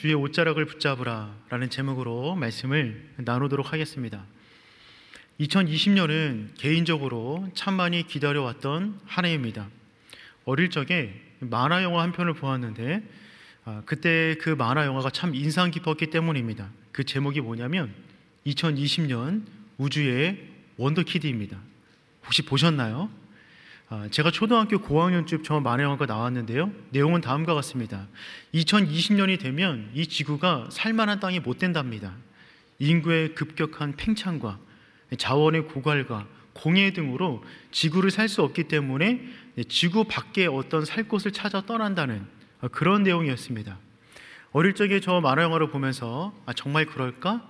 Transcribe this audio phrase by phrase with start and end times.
[0.00, 4.24] 주의 옷자락을 붙잡으라 라는 제목으로 말씀을 나누도록 하겠습니다.
[5.40, 9.68] 2020년은 개인적으로 참 많이 기다려왔던 한 해입니다.
[10.46, 13.02] 어릴 적에 만화 영화 한 편을 보았는데
[13.66, 16.70] 아, 그때 그 만화 영화가 참 인상 깊었기 때문입니다.
[16.92, 17.92] 그 제목이 뭐냐면
[18.46, 19.44] 2020년
[19.76, 20.48] 우주의
[20.78, 21.60] 원더키드입니다.
[22.24, 23.10] 혹시 보셨나요?
[23.92, 26.70] 아, 제가 초등학교 고학년쯤 저 만화 영화가 나왔는데요.
[26.90, 28.06] 내용은 다음과 같습니다.
[28.54, 32.14] 2020년이 되면 이 지구가 살만한 땅이 못 된답니다.
[32.78, 34.60] 인구의 급격한 팽창과
[35.18, 39.22] 자원의 고갈과 공해 등으로 지구를 살 수 없기 때문에
[39.68, 42.24] 지구 밖에 어떤 살 곳을 찾아 떠난다는
[42.70, 43.76] 그런 내용이었습니다.
[44.52, 47.42] 어릴 적에 저 만화 영화를 보면서 아, 정말 그럴까?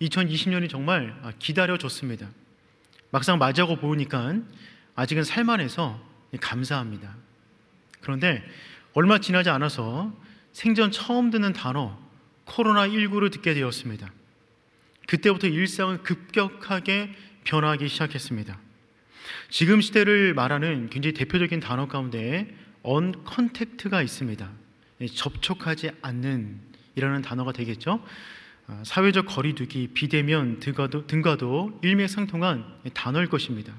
[0.00, 2.30] 2020년이 정말 기다려졌습니다.
[3.10, 4.36] 막상 맞이하고 보니까
[4.94, 6.00] 아직은 살만해서
[6.40, 7.16] 감사합니다.
[8.00, 8.42] 그런데
[8.94, 10.12] 얼마 지나지 않아서
[10.52, 11.98] 생전 처음 듣는 단어
[12.46, 14.12] 코로나19를 듣게 되었습니다.
[15.06, 18.58] 그때부터 일상은 급격하게 변하기 시작했습니다.
[19.50, 24.50] 지금 시대를 말하는 굉장히 대표적인 단어 가운데 언컨택트가 있습니다.
[25.14, 26.60] 접촉하지 않는
[26.96, 28.04] 이라는 단어가 되겠죠.
[28.66, 33.74] 아, 사회적 거리두기, 비대면 등과도, 등과도 일맥상통한 단어일 것입니다.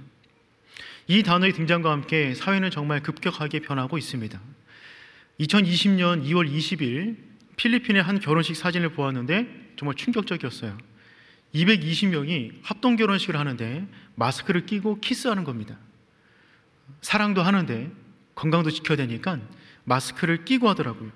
[1.07, 4.39] 이 단어의 등장과 함께 사회는 정말 급격하게 변하고 있습니다.
[5.39, 7.17] 2020년 2월 20일
[7.57, 10.77] 필리핀의 한 결혼식 사진을 보았는데 정말 충격적이었어요.
[11.53, 15.77] 220명이 합동 결혼식을 하는데 마스크를 끼고 키스하는 겁니다.
[17.01, 17.91] 사랑도 하는데
[18.35, 19.39] 건강도 지켜야 되니까
[19.83, 21.11] 마스크를 끼고 하더라고요.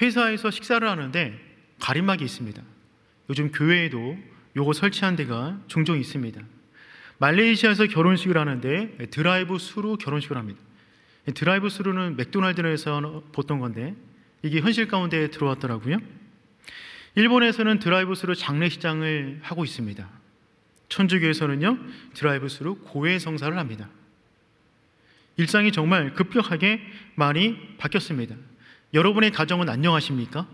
[0.00, 1.38] 회사에서 식사를 하는데
[1.80, 2.62] 가림막이 있습니다.
[3.30, 4.18] 요즘 교회에도
[4.56, 6.42] 요거 설치한 데가 종종 있습니다.
[7.18, 10.60] 말레이시아에서 결혼식을 하는데 드라이브 스루 결혼식을 합니다.
[11.34, 13.94] 드라이브 스루는 맥도날드에서 보던 건데
[14.42, 15.98] 이게 현실 가운데 들어왔더라고요.
[17.16, 20.08] 일본에서는 드라이브 스루 장례식장을 하고 있습니다.
[20.88, 21.78] 천주교에서는요
[22.14, 23.88] 드라이브 스루 고해 성사를 합니다.
[25.36, 26.80] 일상이 정말 급격하게
[27.14, 28.34] 많이 바뀌었습니다.
[28.94, 30.48] 여러분의 가정은 안녕하십니까?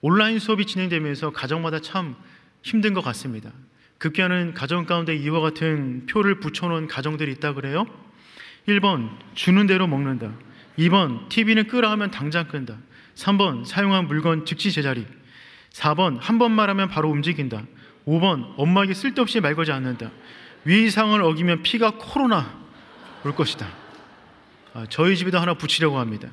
[0.00, 2.16] 온라인 수업이 진행되면서 가정마다 참
[2.62, 3.52] 힘든 것 같습니다.
[4.02, 7.86] 급기야는 가정 가운데 이와 같은 표를 붙여놓은 가정들이 있다 그래요.
[8.66, 10.32] 1번 주는 대로 먹는다.
[10.76, 12.78] 2번 TV는 끄라 하면 당장 끈다.
[13.14, 15.06] 3번 사용한 물건 즉시 제자리.
[15.70, 17.62] 4번 한 번 말하면 바로 움직인다.
[18.04, 20.10] 5번 엄마에게 쓸데없이 말 걸지 않는다.
[20.64, 22.60] 위상을 어기면 피가 코로나
[23.24, 23.68] 올 것이다.
[24.74, 26.28] 아, 저희 집에도 하나 붙이려고 합니다.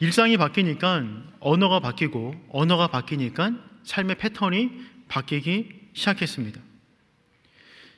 [0.00, 1.02] 일상이 바뀌니까
[1.40, 3.52] 언어가 바뀌고 언어가 바뀌니까
[3.84, 6.58] 삶의 패턴이 바뀌기 시작했습니다.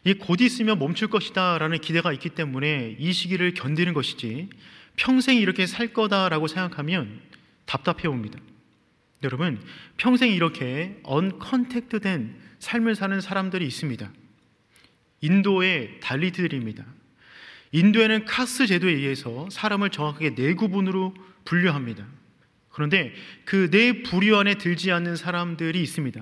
[0.07, 4.49] 이 곧 있으면 멈출 것이다 라는 기대가 있기 때문에 이 시기를 견디는 것이지
[4.97, 7.21] 평생 이렇게 살 거다라고 생각하면
[7.67, 8.39] 답답해 옵니다.
[9.23, 9.63] 여러분,
[9.97, 14.13] 평생 이렇게 언컨택트 된 삶을 사는 사람들이 있습니다.
[15.23, 16.85] 인도의 달리트들입니다.
[17.73, 21.15] 인도에는 카스 제도에 의해서 사람을 정확하게 네 구분으로
[21.45, 22.07] 분류합니다.
[22.69, 23.15] 그런데
[23.45, 26.21] 그 네 부류 안에 들지 않는 사람들이 있습니다.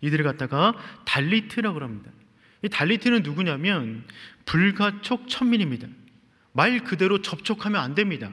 [0.00, 0.74] 이들을 갖다가
[1.04, 2.10] 달리트라고 합니다.
[2.62, 4.04] 이 달리트는 누구냐면
[4.46, 5.88] 불가촉 천민입니다.
[6.52, 8.30] 말 그대로 접촉하면 안 됩니다.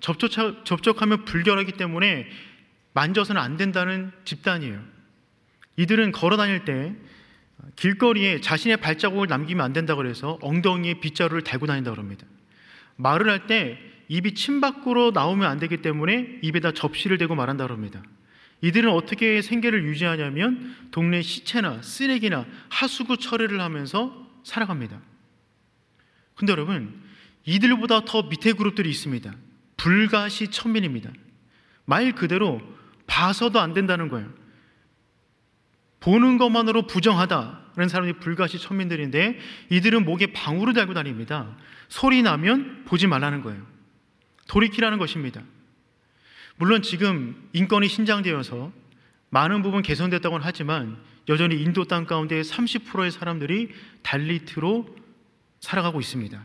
[0.00, 0.30] 접촉,
[0.64, 2.28] 접촉하면 불결하기 때문에
[2.94, 4.82] 만져서는 안 된다는 집단이에요.
[5.76, 6.94] 이들은 걸어 다닐 때
[7.76, 12.26] 길거리에 자신의 발자국을 남기면 안 된다고 해서 엉덩이에 빗자루를 달고 다닌다고 합니다.
[12.96, 13.78] 말을 할 때
[14.08, 18.02] 입이 침 밖으로 나오면 안 되기 때문에 입에다 접시를 대고 말한다고 합니다.
[18.62, 25.00] 이들은 어떻게 생계를 유지하냐면 동네 시체나 쓰레기나 하수구 처리를 하면서 살아갑니다.
[26.36, 27.02] 근데 여러분,
[27.44, 29.32] 이들보다 더 밑에 그룹들이 있습니다.
[29.76, 31.10] 불가시 천민입니다.
[31.84, 32.60] 말 그대로
[33.06, 34.32] 봐서도 안 된다는 거예요.
[35.98, 39.38] 보는 것만으로 부정하다라는 사람이 불가시 천민들인데
[39.70, 41.56] 이들은 목에 방울을 달고 다닙니다.
[41.88, 43.64] 소리 나면 보지 말라는 거예요.
[44.48, 45.42] 돌이키라는 것입니다.
[46.56, 48.72] 물론 지금 인권이 신장되어서
[49.30, 53.70] 많은 부분 개선됐다고는 하지만 여전히 인도 땅 가운데 30%의 사람들이
[54.02, 54.86] 달리트로
[55.60, 56.44] 살아가고 있습니다.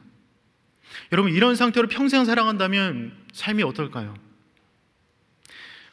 [1.12, 4.16] 여러분 이런 상태로 평생 살아간다면 삶이 어떨까요?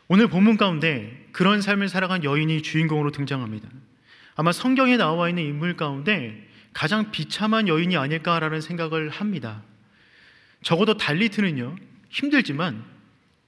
[0.07, 3.69] 오늘 본문 가운데 그런 삶을 살아간 여인이 주인공으로 등장합니다.
[4.37, 9.63] 아마 성경에 나와 있는 인물 가운데 가장 비참한 여인이 아닐까라는 생각을 합니다.
[10.63, 11.77] 적어도 달리트는요,
[12.11, 12.85] 힘들지만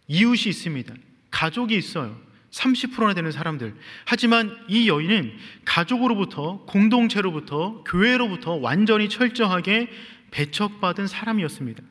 [0.09, 0.95] 이웃이 있습니다.
[1.31, 2.17] 가족이 있어요.
[2.51, 3.75] 30%나 되는 사람들.
[4.05, 5.33] 하지만 이 여인은
[5.65, 9.91] 가족으로부터, 공동체로부터, 교회로부터 완전히 철저하게
[10.31, 11.83] 배척받은 사람이었습니다.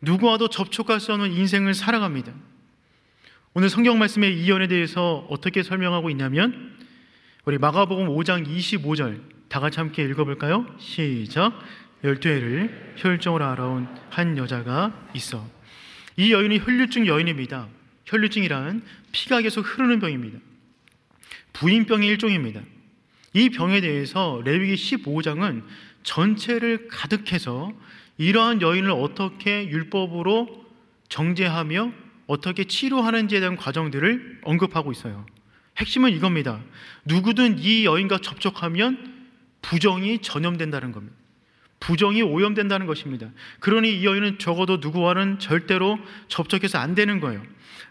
[0.00, 2.32] 누구와도 접촉할 수 없는 인생을 살아갑니다.
[3.54, 6.76] 오늘 성경 말씀의 이 연에 대해서 어떻게 설명하고 있냐면
[7.44, 10.66] 우리 마가복음 5장 25절 다 같이 함께 읽어볼까요?
[10.78, 11.52] 시작.
[12.02, 15.46] 열두 해를 혈증으로 알아온 한 여자가 있어.
[16.16, 17.68] 이 여인이 혈류증 여인입니다.
[18.06, 18.82] 혈류증이란
[19.12, 20.38] 피가 계속 흐르는 병입니다.
[21.52, 22.60] 부인병의 일종입니다.
[23.34, 25.62] 이 병에 대해서 레위기 15장은
[26.02, 27.72] 전체를 가득해서
[28.18, 30.66] 이러한 여인을 어떻게 율법으로
[31.08, 31.92] 정죄하며
[32.26, 35.26] 어떻게 치료하는지에 대한 과정들을 언급하고 있어요.
[35.78, 36.60] 핵심은 이겁니다.
[37.04, 39.30] 누구든 이 여인과 접촉하면
[39.62, 41.16] 부정이 전염된다는 겁니다.
[41.82, 43.28] 부정이 오염된다는 것입니다.
[43.58, 45.98] 그러니 이 여인은 적어도 누구와는 절대로
[46.28, 47.42] 접촉해서 안 되는 거예요.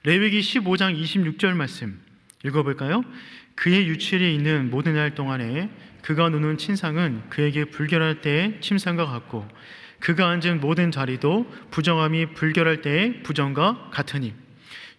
[0.03, 1.99] 레위기 15장 26절 말씀
[2.45, 3.03] 읽어볼까요?
[3.55, 5.69] 그의 유출이 있는 모든 날 동안에
[6.03, 9.45] 그가 누는 침상은 그에게 불결할 때의 침상과 같고
[9.99, 14.33] 그가 앉은 모든 자리도 부정함이 불결할 때의 부정과 같으니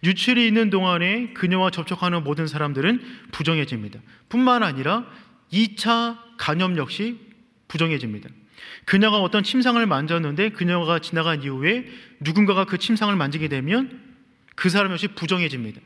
[0.03, 3.01] 유출이 있는 동안에 그녀와 접촉하는 모든 사람들은
[3.31, 3.99] 부정해집니다.
[4.29, 5.07] 뿐만 아니라
[5.51, 7.17] 2차 간염 역시
[7.67, 8.29] 부정해집니다.
[8.85, 11.85] 그녀가 어떤 침상을 만졌는데 그녀가 지나간 이후에
[12.19, 14.01] 누군가가 그 침상을 만지게 되면
[14.55, 15.81] 그 사람 역시 부정해집니다.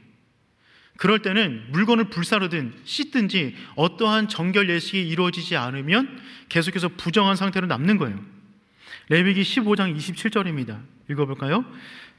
[0.97, 6.19] 그럴 때는 물건을 불사르든 씻든지 어떠한 정결 예식이 이루어지지 않으면
[6.49, 8.19] 계속해서 부정한 상태로 남는 거예요.
[9.09, 10.81] 레위기 15장 27절입니다.
[11.09, 11.63] 읽어볼까요?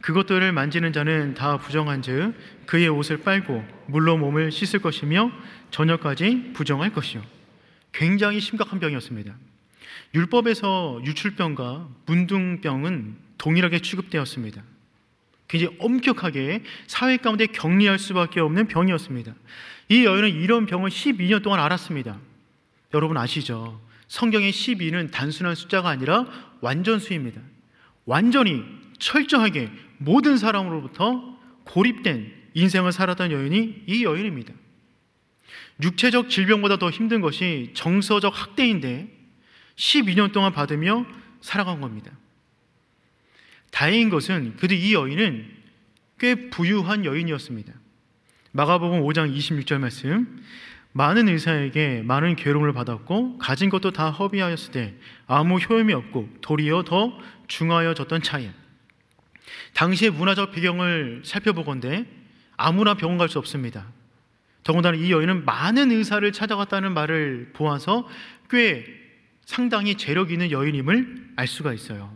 [0.01, 2.35] 그것들을 만지는 자는 다 부정한 즉
[2.67, 5.33] 그의 옷을 빨고 물로 몸을 씻을 것이며
[5.71, 7.23] 저녁까지 부정할 것이요.
[7.93, 9.35] 굉장히 심각한 병이었습니다.
[10.15, 14.63] 율법에서 유출병과 문둥병은 동일하게 취급되었습니다.
[15.49, 19.35] 굉장히 엄격하게 사회 가운데 격리할 수밖에 없는 병이었습니다.
[19.89, 22.19] 이 여인은 이런 병을 12년 동안 알았습니다.
[22.95, 23.81] 여러분 아시죠?
[24.09, 26.27] 성경의 12는 단순한 숫자가 아니라
[26.61, 27.41] 완전수입니다.
[28.05, 28.63] 완전히
[28.99, 34.53] 철저하게 모든 사람으로부터 고립된 인생을 살았던 여인이 이 여인입니다.
[35.83, 39.18] 육체적 질병보다 더 힘든 것이 정서적 학대인데
[39.79, 41.07] 12년 동안 받으며
[41.41, 42.11] 살아간 겁니다.
[43.71, 45.49] 다행인 것은 그래도 이 여인은
[46.19, 47.73] 꽤 부유한 여인이었습니다.
[48.53, 50.43] 마가복음 5장 26절 말씀
[50.93, 54.95] 많은 의사에게 많은 괴로움을 받았고 가진 것도 다 허비하였을 때
[55.27, 57.17] 아무 효험이 없고 도리어 더
[57.47, 58.51] 중하여졌던 차이.
[59.75, 62.05] 당시의 문화적 배경을 살펴보건대
[62.57, 63.87] 아무나 병원 갈 수 없습니다.
[64.65, 68.09] 더군다나 이 여인은 많은 의사를 찾아갔다는 말을 보아서
[68.51, 68.98] 꽤
[69.49, 72.15] 상당히 재력 있는 여인임을 알 수가 있어요.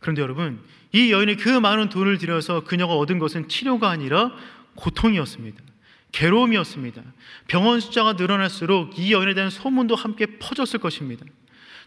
[0.00, 0.60] 그런데 여러분,
[0.90, 4.32] 이 여인이 그 많은 돈을 들여서 그녀가 얻은 것은 치료가 아니라
[4.74, 5.62] 고통이었습니다.
[6.10, 7.02] 괴로움이었습니다.
[7.46, 11.24] 병원 숫자가 늘어날수록 이 여인에 대한 소문도 함께 퍼졌을 것입니다.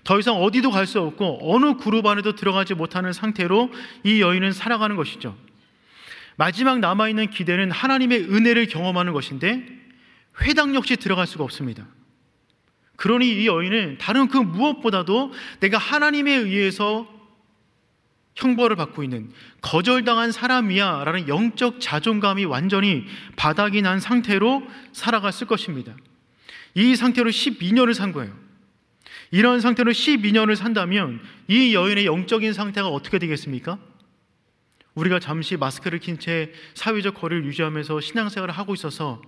[0.06, 3.70] 더 이상 어디도 갈 수 없고 어느 그룹 안에도 들어가지 못하는 상태로
[4.06, 5.38] 이 여인은 살아가는 것이죠.
[6.38, 9.66] 마지막 남아있는 기대는 하나님의 은혜를 경험하는 것인데
[10.40, 11.86] 회당 역시 들어갈 수가 없습니다.
[12.96, 17.08] 그러니 이 여인은 다른 그 무엇보다도 내가 하나님에 의해서
[18.36, 19.32] 형벌을 받고 있는
[19.62, 23.06] 거절당한 사람이야 라는 영적 자존감이 완전히
[23.36, 25.96] 바닥이 난 상태로 살아갔을 것입니다.
[26.74, 28.34] 이 상태로 12년을 산 거예요.
[29.32, 33.80] 이런 상태로 12년을 산다면 이 여인의 영적인 상태가 어떻게 되겠습니까?
[34.94, 39.22] 우리가 잠시 마스크를 낀 채 사회적 거리를 유지하면서 신앙생활을 하고 있어서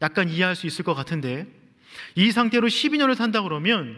[0.00, 1.46] 약간 이해할 수 있을 것 같은데
[2.14, 3.96] 이 상태로 12년을 산다 그러면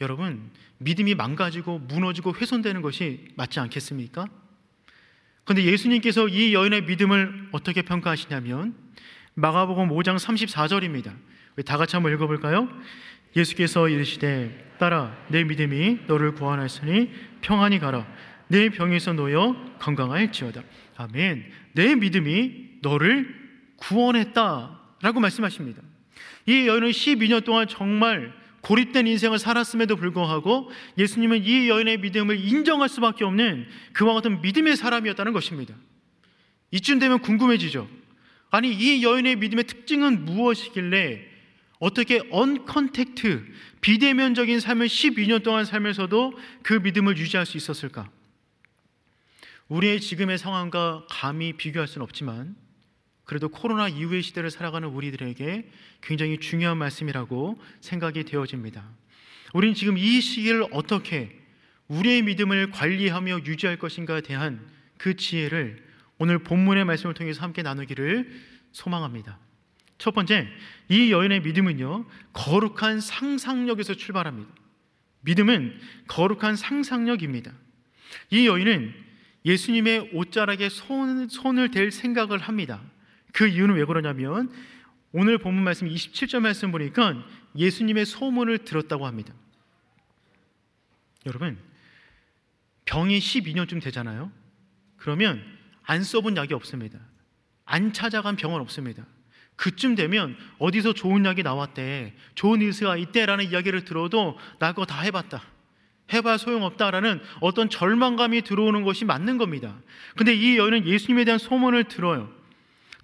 [0.00, 4.26] 여러분 믿음이 망가지고 무너지고 훼손되는 것이 맞지 않겠습니까?
[5.44, 8.74] 그런데 예수님께서 이 여인의 믿음을 어떻게 평가하시냐면
[9.34, 11.14] 마가복음 5장 34절입니다.
[11.64, 12.68] 다 같이 한번 읽어볼까요?
[13.36, 17.10] 예수께서 이르시되 따라 내 믿음이 너를 구원하였으니
[17.40, 18.06] 평안히 가라
[18.48, 20.62] 내 병에서 놓여 건강할지어다
[20.96, 23.34] 아멘 내 믿음이 너를
[23.76, 25.82] 구원했다라고 말씀하십니다
[26.46, 28.32] 이 여인은 12년 동안 정말
[28.62, 35.32] 고립된 인생을 살았음에도 불구하고 예수님은 이 여인의 믿음을 인정할 수밖에 없는 그와 같은 믿음의 사람이었다는
[35.32, 35.74] 것입니다.
[36.70, 37.88] 이쯤 되면 궁금해지죠.
[38.50, 41.32] 아니, 이 여인의 믿음의 특징은 무엇이길래
[41.78, 43.44] 어떻게 언컨택트,
[43.80, 48.08] 비대면적인 삶을 12년 동안 살면서도 그 믿음을 유지할 수 있었을까?
[49.68, 52.54] 우리의 지금의 상황과 감히 비교할 수는 없지만
[53.24, 58.84] 그래도 코로나 이후의 시대를 살아가는 우리들에게 굉장히 중요한 말씀이라고 생각이 되어집니다.
[59.54, 61.40] 우리는 지금 이 시기를 어떻게
[61.88, 65.84] 우리의 믿음을 관리하며 유지할 것인가에 대한 그 지혜를
[66.18, 68.30] 오늘 본문의 말씀을 통해서 함께 나누기를
[68.72, 69.38] 소망합니다.
[69.98, 70.48] 첫 번째,
[70.88, 74.52] 이 여인의 믿음은요, 거룩한 상상력에서 출발합니다.
[75.20, 77.52] 믿음은 거룩한 상상력입니다.
[78.30, 78.94] 이 여인은
[79.44, 82.82] 예수님의 옷자락에 손, 손을 댈 생각을 합니다.
[83.32, 84.50] 그 이유는 왜 그러냐면
[85.12, 87.14] 오늘 본문 말씀 27절 말씀 보니까
[87.56, 89.34] 예수님의 소문을 들었다고 합니다.
[91.26, 91.58] 여러분,
[92.84, 94.32] 병이 12년쯤 되잖아요.
[94.96, 95.42] 그러면
[95.82, 96.98] 안 써본 약이 없습니다.
[97.64, 99.04] 안 찾아간 병원 없습니다.
[99.56, 105.42] 그쯤 되면 어디서 좋은 약이 나왔대, 좋은 의사가 있대라는 이야기를 들어도 나 그거 다 해봤다.
[106.12, 109.78] 해봐 소용없다라는 어떤 절망감이 들어오는 것이 맞는 겁니다.
[110.16, 112.41] 근데 이 여인은 예수님에 대한 소문을 들어요.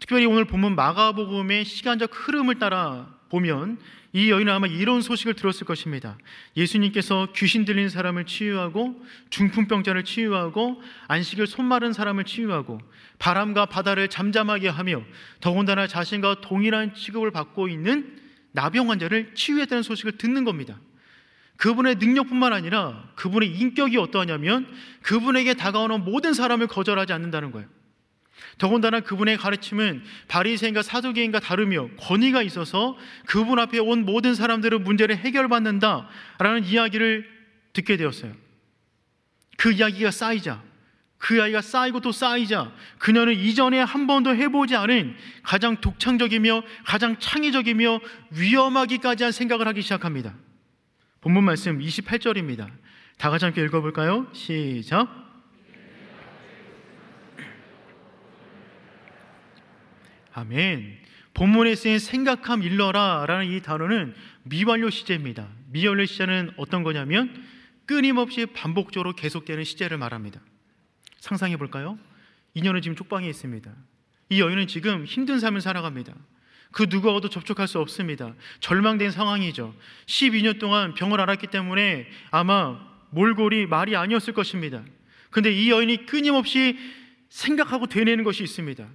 [0.01, 3.79] 특별히 오늘 본문 마가복음의 시간적 흐름을 따라 보면
[4.13, 6.17] 이 여인은 아마 이런 소식을 들었을 것입니다.
[6.57, 12.81] 예수님께서 귀신 들린 사람을 치유하고 중풍병자를 치유하고 안식일 손 마른 사람을 치유하고
[13.19, 15.03] 바람과 바다를 잠잠하게 하며
[15.41, 18.17] 더군다나 자신과 동일한 취급을 받고 있는
[18.53, 20.81] 나병 환자를 치유했다는 소식을 듣는 겁니다.
[21.59, 24.67] 그분의 능력뿐만 아니라 그분의 인격이 어떠하냐면
[25.03, 27.69] 그분에게 다가오는 모든 사람을 거절하지 않는다는 거예요.
[28.59, 36.65] 더군다나 그분의 가르침은 바리새인과 사두개인과 다르며 권위가 있어서 그분 앞에 온 모든 사람들은 문제를 해결받는다라는
[36.65, 37.29] 이야기를
[37.73, 38.33] 듣게 되었어요.
[39.57, 40.63] 그 이야기가 쌓이자
[41.19, 48.01] 그 이야기가 쌓이고 또 쌓이자 그녀는 이전에 한 번도 해보지 않은 가장 독창적이며 가장 창의적이며
[48.31, 50.35] 위험하기까지 한 생각을 하기 시작합니다.
[51.21, 52.71] 본문 말씀 28절입니다.
[53.19, 54.29] 다 같이 함께 읽어볼까요?
[54.33, 55.28] 시작.
[60.39, 60.99] 아멘.
[61.35, 64.15] 본문에 쓰인 생각함 일러라라는 이 단어는
[64.45, 65.49] 미완료 시제입니다.
[65.71, 67.45] 미완료 시제는 어떤 거냐면
[67.87, 70.41] 끊임없이 반복적으로 계속되는 시제를 말합니다.
[71.19, 71.99] 상상해 볼까요?
[72.55, 73.71] 이녀는 지금 쪽방에 있습니다.
[74.31, 76.15] 이 여인은 지금 힘든 삶을 살아갑니다.
[76.71, 78.35] 그 누구하고도 접촉할 수 없습니다.
[78.61, 79.75] 절망된 상황이죠.
[80.07, 82.79] 12년 동안 병을 앓았기 때문에 아마
[83.11, 84.85] 몰골이 말이 아니었을 것입니다.
[85.31, 86.79] 근데 이 여인이 끊임없이
[87.29, 88.87] 생각하고 되뇌는 것이 있습니다.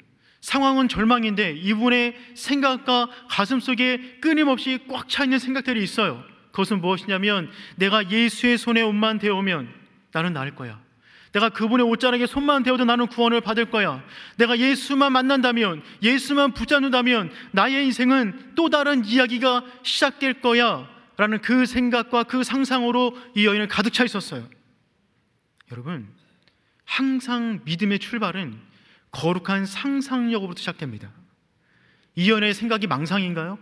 [0.43, 6.21] 상황은 절망인데 이분의 생각과 가슴 속에 끊임없이 꽉 차 있는 생각들이 있어요.
[6.51, 9.69] 그것은 무엇이냐면 내가 예수의 손에 옷만 대오면
[10.11, 10.81] 나는 나을 거야.
[11.31, 14.03] 내가 그분의 옷자락에 손만 대어도 나는 구원을 받을 거야.
[14.35, 20.89] 내가 예수만 만난다면, 예수만 붙잡는다면 나의 인생은 또 다른 이야기가 시작될 거야.
[21.15, 24.45] 라는 그 생각과 그 상상으로 이 여인은 가득 차 있었어요.
[25.71, 26.07] 여러분,
[26.83, 28.72] 항상 믿음의 출발은
[29.13, 31.11] 거룩한 상상력으로부터 시작됩니다.
[32.15, 33.57] 이 여인의 생각이 망상인가요?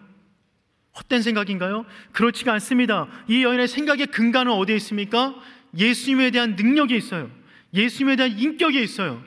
[0.97, 1.85] 헛된 생각인가요?
[2.11, 3.07] 그렇지가 않습니다.
[3.27, 5.35] 이 여인의 생각의 근간은 어디에 있습니까?
[5.77, 7.29] 예수님에 대한 능력이 있어요.
[7.73, 9.23] 예수님에 대한 인격이 있어요.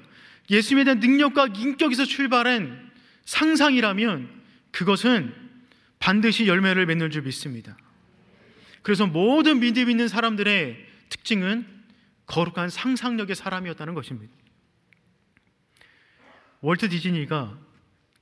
[0.50, 2.90] 예수님에 대한 능력과 인격에서 출발한
[3.24, 4.28] 상상이라면
[4.72, 5.32] 그것은
[5.98, 7.76] 반드시 열매를 맺는 줄 믿습니다.
[8.82, 10.76] 그래서 모든 믿음 있는 사람들의
[11.08, 11.66] 특징은
[12.26, 14.32] 거룩한 상상력의 사람이었다는 것입니다.
[16.64, 17.58] 월트 디즈니가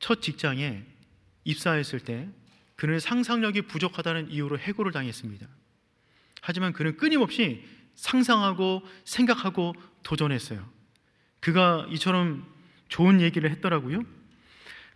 [0.01, 0.83] 첫 직장에
[1.45, 2.29] 입사했을 때
[2.75, 5.47] 그는 상상력이 부족하다는 이유로 해고를 당했습니다.
[6.41, 10.69] 하지만 그는 끊임없이 상상하고 생각하고 도전했어요.
[11.39, 12.45] 그가 이처럼
[12.89, 14.03] 좋은 얘기를 했더라고요.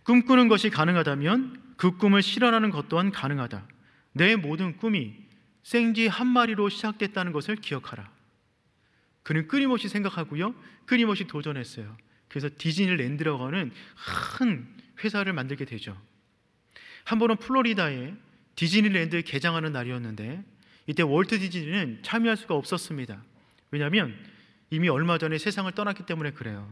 [0.03, 3.65] 꿈꾸는 것이 가능하다면 그 꿈을 실현하는 것 또한 가능하다.
[4.11, 5.15] 내 모든 꿈이
[5.63, 8.11] 생쥐 한 마리로 시작됐다는 것을 기억하라.
[9.23, 10.53] 그는 끊임없이 생각하고요.
[10.85, 11.95] 끊임없이 도전했어요.
[12.37, 13.71] 그래서 디즈니랜드라고 하는
[14.37, 14.67] 큰
[15.03, 15.99] 회사를 만들게 되죠.
[17.03, 18.13] 한 번은 플로리다에
[18.55, 20.43] 디즈니랜드 개장하는 날이었는데
[20.85, 23.23] 이때 월트 디즈니는 참여할 수가 없었습니다.
[23.71, 24.15] 왜냐하면
[24.69, 26.71] 이미 얼마 전에 세상을 떠났기 때문에 그래요.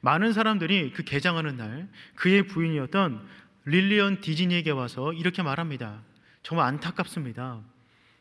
[0.00, 3.28] 많은 사람들이 그 개장하는 날 그의 부인이었던
[3.66, 6.02] 릴리언 디즈니에게 와서 이렇게 말합니다.
[6.42, 7.60] 정말 안타깝습니다.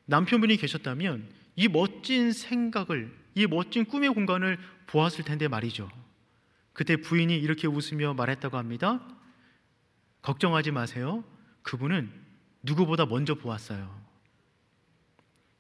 [0.08, 5.90] 남편분이 계셨다면 이 멋진 생각을, 이 멋진 꿈의 공간을 보았을 텐데 말이죠.
[6.74, 9.02] 그때 부인이 이렇게 웃으며 말했다고 합니다.
[10.22, 11.24] 걱정하지 마세요.
[11.62, 12.12] 그분은
[12.64, 14.04] 누구보다 먼저 보았어요.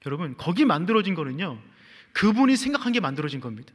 [0.05, 1.59] 여러분, 거기 만들어진 거는요,
[2.13, 3.73] 그분이 생각한 게 만들어진 겁니다.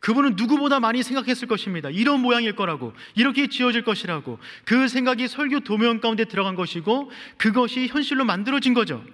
[0.00, 1.88] 그분은 누구보다 많이 생각했을 것입니다.
[1.88, 8.24] 이런 모양일 거라고, 이렇게 지어질 것이라고, 그 생각이 설교 도면 가운데 들어간 것이고, 그것이 현실로
[8.24, 9.04] 만들어진 거죠.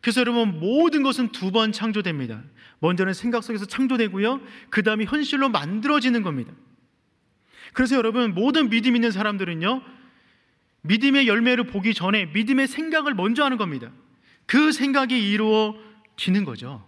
[0.00, 2.42] 그래서 여러분, 모든 것은 두 번 창조됩니다.
[2.78, 4.40] 먼저는 생각 속에서 창조되고요.
[4.70, 6.52] 그 다음에 현실로 만들어지는 겁니다.
[7.72, 9.82] 그래서 여러분, 모든 믿음 있는 사람들은요,
[10.82, 13.90] 믿음의 열매를 보기 전에 믿음의 생각을 먼저 하는 겁니다.
[14.46, 16.86] 그 생각이 이루어지는 거죠.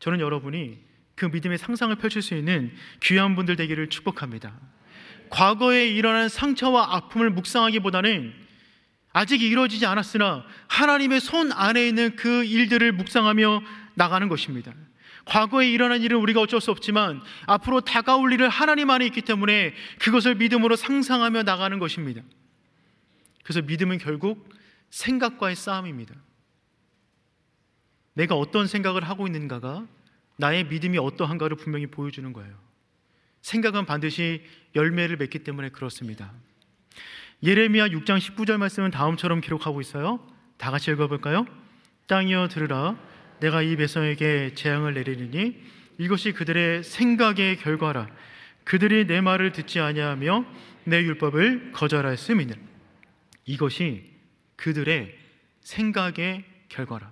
[0.00, 0.78] 저는 여러분이
[1.14, 2.72] 그 믿음의 상상을 펼칠 수 있는
[3.02, 4.58] 귀한 분들 되기를 축복합니다.
[5.30, 8.34] 과거에 일어난 상처와 아픔을 묵상하기보다는
[9.12, 13.62] 아직 이루어지지 않았으나 하나님의 손 안에 있는 그 일들을 묵상하며
[13.94, 14.72] 나가는 것입니다.
[15.24, 20.36] 과거에 일어난 일은 우리가 어쩔 수 없지만 앞으로 다가올 일을 하나님 안에 있기 때문에 그것을
[20.36, 22.22] 믿음으로 상상하며 나가는 것입니다.
[23.42, 24.48] 그래서 믿음은 결국
[24.90, 26.14] 생각과의 싸움입니다.
[28.14, 29.86] 내가 어떤 생각을 하고 있는가가
[30.36, 32.54] 나의 믿음이 어떠한가를 분명히 보여주는 거예요.
[33.42, 34.42] 생각은 반드시
[34.74, 36.32] 열매를 맺기 때문에 그렇습니다.
[37.42, 40.20] 예레미야 6장 19절 말씀은 다음처럼 기록하고 있어요.
[40.58, 41.46] 다 같이 읽어볼까요?
[42.06, 42.98] 땅이여 들으라
[43.40, 45.62] 내가 이 백성에게 재앙을 내리니
[45.96, 48.08] 이것이 그들의 생각의 결과라
[48.64, 50.44] 그들이 내 말을 듣지 아니하며
[50.84, 52.52] 내 율법을 거절하였음이니
[53.46, 54.12] 이것이
[54.56, 55.16] 그들의
[55.62, 57.10] 생각의 결과라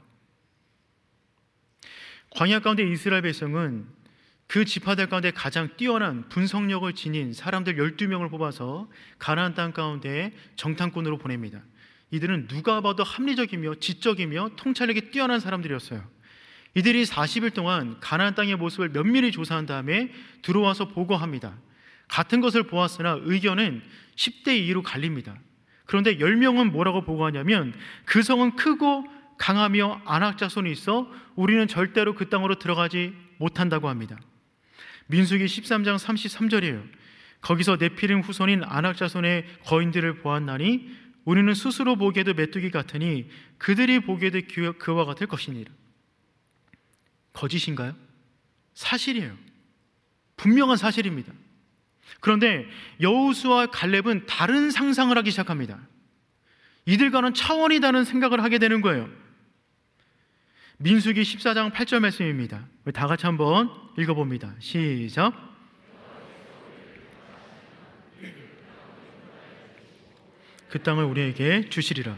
[2.30, 3.86] 광야 가운데 이스라엘 백성은
[4.48, 8.88] 그 지파들 가운데 가장 뛰어난 분석력을 지닌 사람들 12명을 뽑아서
[9.18, 11.60] 가나안 땅 가운데 정탐꾼으로 보냅니다.
[12.10, 16.02] 이들은 누가 봐도 합리적이며 지적이며 통찰력이 뛰어난 사람들이었어요.
[16.74, 21.58] 이들이 40일 동안 가나안 땅의 모습을 면밀히 조사한 다음에 들어와서 보고합니다.
[22.08, 23.82] 같은 것을 보았으나 의견은
[24.16, 25.36] 10대 2로 갈립니다.
[25.84, 27.74] 그런데 10명은 뭐라고 보고하냐면
[28.06, 29.04] 그 성은 크고
[29.36, 34.18] 강하며 안악 자손이 있어 우리는 절대로 그 땅으로 들어가지 못한다고 합니다.
[35.08, 36.88] 민수기 13장 33절이에요.
[37.40, 40.90] 거기서 네피림 후손인 안악자손의 거인들을 보았나니
[41.24, 44.40] 우리는 스스로 보기에도 메뚜기 같으니 그들이 보기에도
[44.78, 45.70] 그와 같을 것이니라.
[47.32, 47.94] 거짓인가요?
[48.74, 49.36] 사실이에요.
[50.36, 51.32] 분명한 사실입니다.
[52.20, 52.66] 그런데
[53.00, 55.78] 여우수와 갈렙은 다른 상상을 하기 시작합니다.
[56.86, 59.08] 이들과는 차원이 다른 생각을 하게 되는 거예요.
[60.80, 62.64] 민수기 14장 8절 말씀입니다.
[62.94, 63.68] 다 같이 한번
[63.98, 64.54] 읽어봅니다.
[64.60, 65.32] 시작.
[70.68, 72.16] 그 땅을 우리에게 주시리라.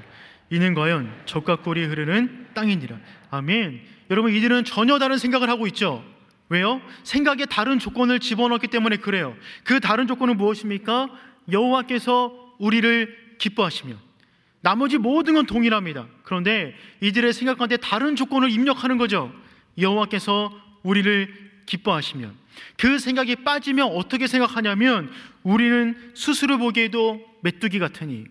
[0.50, 2.98] 이는 과연 적과 꿀이 흐르는 땅이니라.
[3.30, 3.80] 아멘.
[4.10, 6.04] 여러분 이들은 전혀 다른 생각을 하고 있죠.
[6.50, 6.82] 왜요?
[7.02, 9.34] 생각에 다른 조건을 집어넣기 때문에 그래요.
[9.64, 11.08] 그 다른 조건은 무엇입니까?
[11.50, 14.09] 여호와께서 우리를 기뻐하시며
[14.62, 16.06] 나머지 모든 건 동일합니다.
[16.22, 19.32] 그런데 이들의 생각 가운데 다른 조건을 입력하는 거죠.
[19.78, 22.34] 여호와께서 우리를 기뻐하시면
[22.76, 25.10] 그 생각이 빠지면 어떻게 생각하냐면
[25.42, 28.26] 우리는 스스로 보기에도 메뚜기 같으니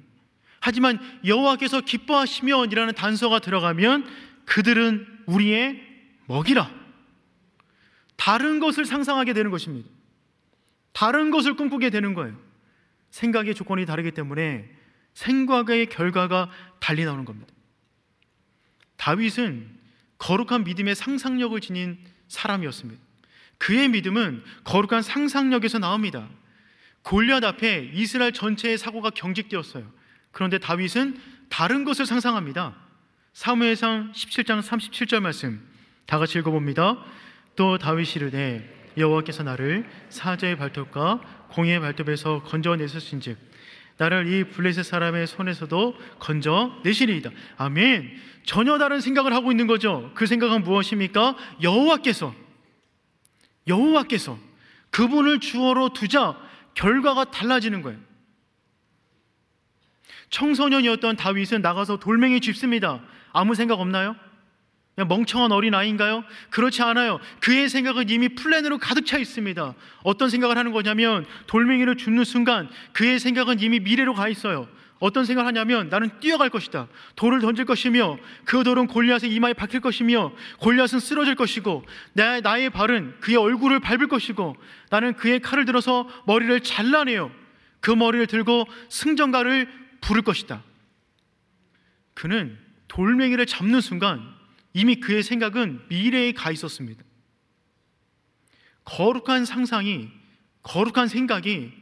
[0.59, 4.05] 하지만 여호와께서 기뻐하시면이라는 단서가 들어가면
[4.45, 5.81] 그들은 우리의
[6.27, 6.69] 먹이라.
[8.17, 9.89] 다른 것을 상상하게 되는 것입니다.
[10.91, 12.35] 다른 것을 꿈꾸게 되는 거예요.
[13.11, 14.69] 생각의 조건이 다르기 때문에
[15.19, 17.53] 생각의 결과가 달리 나오는 겁니다.
[18.95, 19.69] 다윗은
[20.17, 21.97] 거룩한 믿음의 상상력을 지닌
[22.29, 23.01] 사람이었습니다.
[23.57, 26.29] 그의 믿음은 거룩한 상상력에서 나옵니다.
[27.03, 29.91] 골리앗 앞에 이스라엘 전체의 사고가 경직되었어요.
[30.31, 32.75] 그런데 다윗은 다른 것을 상상합니다.
[33.33, 35.61] 사무엘상 17장 37절 말씀
[36.05, 37.03] 다 같이 읽어봅니다.
[37.57, 43.48] 또 다윗이 이르되 여호와께서 나를 사자의 발톱과 공의 발톱에서 건져내셨은즉
[43.99, 47.31] 나를 이 블레셋 사람의 손에서도 건져 내시리이다.
[47.57, 48.09] 아멘.
[48.45, 50.11] 전혀 다른 생각을 하고 있는 거죠.
[50.15, 51.35] 그 생각은 무엇입니까?
[51.61, 52.33] 여호와께서
[53.67, 54.39] 여호와께서
[54.89, 56.37] 그분을 주어로 두자
[56.75, 57.99] 결과가 달라지는 거예요.
[60.29, 63.03] 청소년이었던 다윗은 나가서 돌멩이 줍습니다.
[63.33, 64.15] 아무 생각 없나요?
[64.99, 66.25] 그냥 멍청한 어린 아이인가요?
[66.49, 67.21] 그렇지 않아요.
[67.39, 69.73] 그의 생각은 이미 플랜으로 가득 차 있습니다.
[70.03, 74.67] 어떤 생각을 하는 거냐면 돌멩이를 줍는 순간 그의 생각은 이미 미래로 가 있어요.
[74.99, 76.89] 어떤 생각을 하냐면 나는 뛰어갈 것이다.
[77.15, 83.21] 돌을 던질 것이며 그 돌은 골리앗의 이마에 박힐 것이며 골리앗은 쓰러질 것이고 나, 나의 발은
[83.21, 84.57] 그의 얼굴을 밟을 것이고
[84.89, 87.31] 나는 그의 칼을 들어서 머리를 잘라내요.
[87.79, 89.69] 그 머리를 들고 승전가를
[90.01, 90.61] 부를 것이다.
[92.15, 92.57] 그는
[92.89, 94.38] 돌멩이를 잡는 순간
[94.79, 97.03] 이미 그의 생각은 미래에 가 있었습니다.
[98.85, 100.09] 거룩한 상상이,
[100.63, 101.73] 거룩한 생각이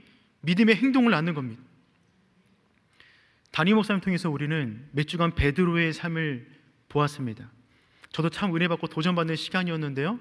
[0.41, 1.61] 믿음의 행동을 낳는 겁니다.
[3.51, 6.49] 담임 목사님 통해서 우리는 몇 주간 베드로의 삶을
[6.89, 7.51] 보았습니다.
[8.13, 10.19] 저도 참 은혜 받고 도전 받는 시간이었는데요.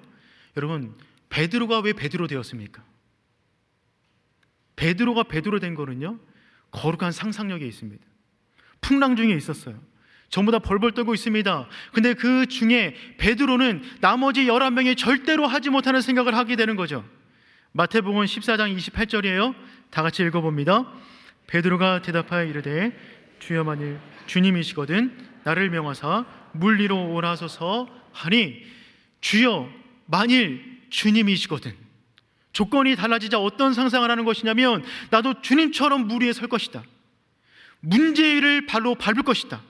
[0.59, 0.99] 여러분,
[1.31, 2.85] 베드로가 왜 베드로 되었습니까?
[4.77, 6.21] 베드로가 베드로 된 거는요.
[6.73, 8.05] 거룩한 상상력에 있습니다.
[8.83, 9.83] 풍랑 중에 있었어요.
[10.29, 11.69] 전부 다 벌벌 떨고 있습니다.
[11.93, 17.05] 근데 그 중에 베드로는 나머지 11명이 절대로 하지 못하는 생각을 하게 되는 거죠.
[17.73, 19.55] 마태복음 14장 28절이에요.
[19.91, 20.87] 다 같이 읽어 봅니다.
[21.47, 22.93] 베드로가 대답하여 이르되
[23.39, 28.62] 주여 만일 주님이시거든 나를 명하사 물 위로 오라소서 하니
[29.21, 29.71] 주여
[30.07, 31.73] 만일 주님이시거든
[32.53, 36.83] 조건이 달라지자 어떤 상상을 하는 것이냐면 나도 주님처럼 물 위에 설 것이다.
[37.81, 39.61] 문제를 발로 밟을 것이다.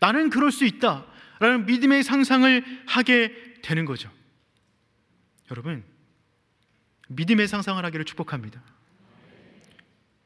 [0.00, 1.06] 나는 그럴 수 있다.
[1.40, 4.10] 라는 믿음의 상상을 하게 되는 거죠.
[5.50, 5.84] 여러분,
[7.08, 8.62] 믿음의 상상을 하기를 축복합니다.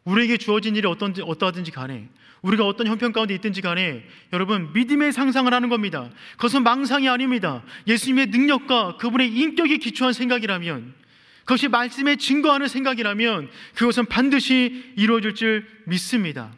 [0.05, 2.09] 우리에게 주어진 일이 어떤지, 어떠하든지 간에
[2.43, 6.11] 우리가 어떤 형편 가운데 있든지 간에 여러분 믿음의 상상을 하는 겁니다.
[6.33, 7.65] 그것은 망상이 아닙니다.
[7.87, 10.95] 예수님의 능력과 그분의 인격에 기초한 생각이라면
[11.41, 16.53] 그것이 말씀에 증거하는 생각이라면 그것은 반드시 이루어질 줄 믿습니다.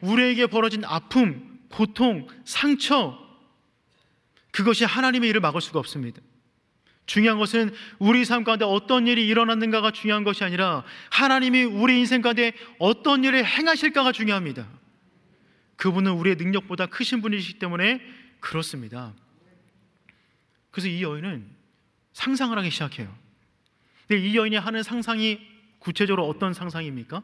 [0.00, 3.18] 우리에게 벌어진 아픔, 고통, 상처
[4.52, 6.20] 그것이 하나님의 일을 막을 수가 없습니다.
[7.06, 12.52] 중요한 것은 우리 삶 가운데 어떤 일이 일어났는가가 중요한 것이 아니라 하나님이 우리 인생 가운데
[12.78, 14.68] 어떤 일을 행하실까가 중요합니다.
[15.76, 18.00] 그분은 우리의 능력보다 크신 분이시기 때문에
[18.38, 19.12] 그렇습니다.
[20.70, 21.44] 그래서 이 여인은
[22.12, 23.12] 상상을 하기 시작해요.
[24.06, 25.40] 근데 이 여인이 하는 상상이
[25.80, 27.20] 구체적으로 어떤 상상입니까?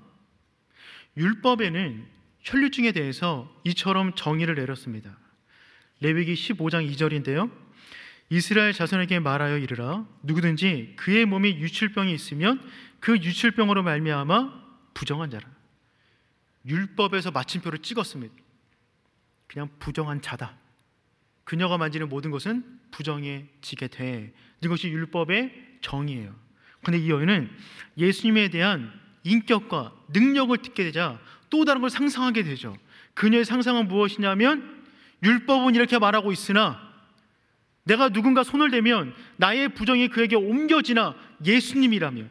[1.17, 5.17] 율법에는 혈류증에 대해서 이처럼 정의를 내렸습니다.
[6.01, 7.51] 레위기 15장 2절인데요.
[8.31, 12.61] 이스라엘 자손에게 말하여 이르라 누구든지 그의 몸에 유출병이 있으면
[13.01, 14.61] 그 유출병으로 말미암아
[14.95, 15.49] 부정한 자라.
[16.67, 18.35] 율법에서 마침표를 찍었습니다.
[19.47, 20.57] 그냥 부정한 자다.
[21.45, 24.33] 그녀가 만지는 모든 것은 부정해지게 돼.
[24.63, 26.35] 이것이 율법의 정의예요.
[26.83, 27.51] 근데 이 여인은
[27.99, 28.93] 예수님에 대한
[29.25, 32.77] 인격과 능력을 듣게 되자 또 다른 걸 상상하게 되죠.
[33.15, 34.83] 그녀의 상상은 무엇이냐면
[35.23, 36.81] 율법은 이렇게 말하고 있으나
[37.85, 42.31] 내가 누군가 손을 대면 나의 부정이 그에게 옮겨지나 예수님이라면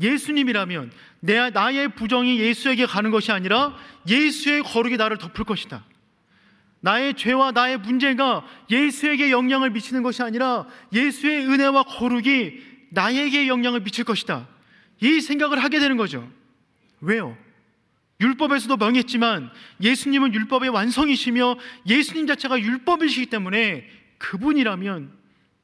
[0.00, 3.76] 예수님이라면 내 나의 부정이 예수에게 가는 것이 아니라
[4.08, 5.84] 예수의 거룩이 나를 덮을 것이다.
[6.80, 14.04] 나의 죄와 나의 문제가 예수에게 영향을 미치는 것이 아니라 예수의 은혜와 거룩이 나에게 영향을 미칠
[14.04, 14.48] 것이다.
[15.00, 16.28] 이 생각을 하게 되는 거죠.
[17.00, 17.36] 왜요?
[18.20, 19.50] 율법에서도 명했지만
[19.80, 25.12] 예수님은 율법의 완성이시며 예수님 자체가 율법이시기 때문에 그분이라면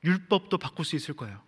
[0.04, 1.40] 율법도 바꿀 수 있을 거예요.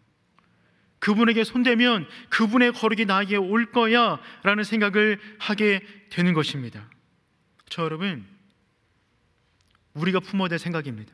[1.01, 6.89] 그분에게 손대면 그분의 거룩이 나에게 올 거야 라는 생각을 하게 되는 것입니다.
[7.69, 8.25] 저 여러분,
[9.95, 11.13] 우리가 품어야 될 생각입니다.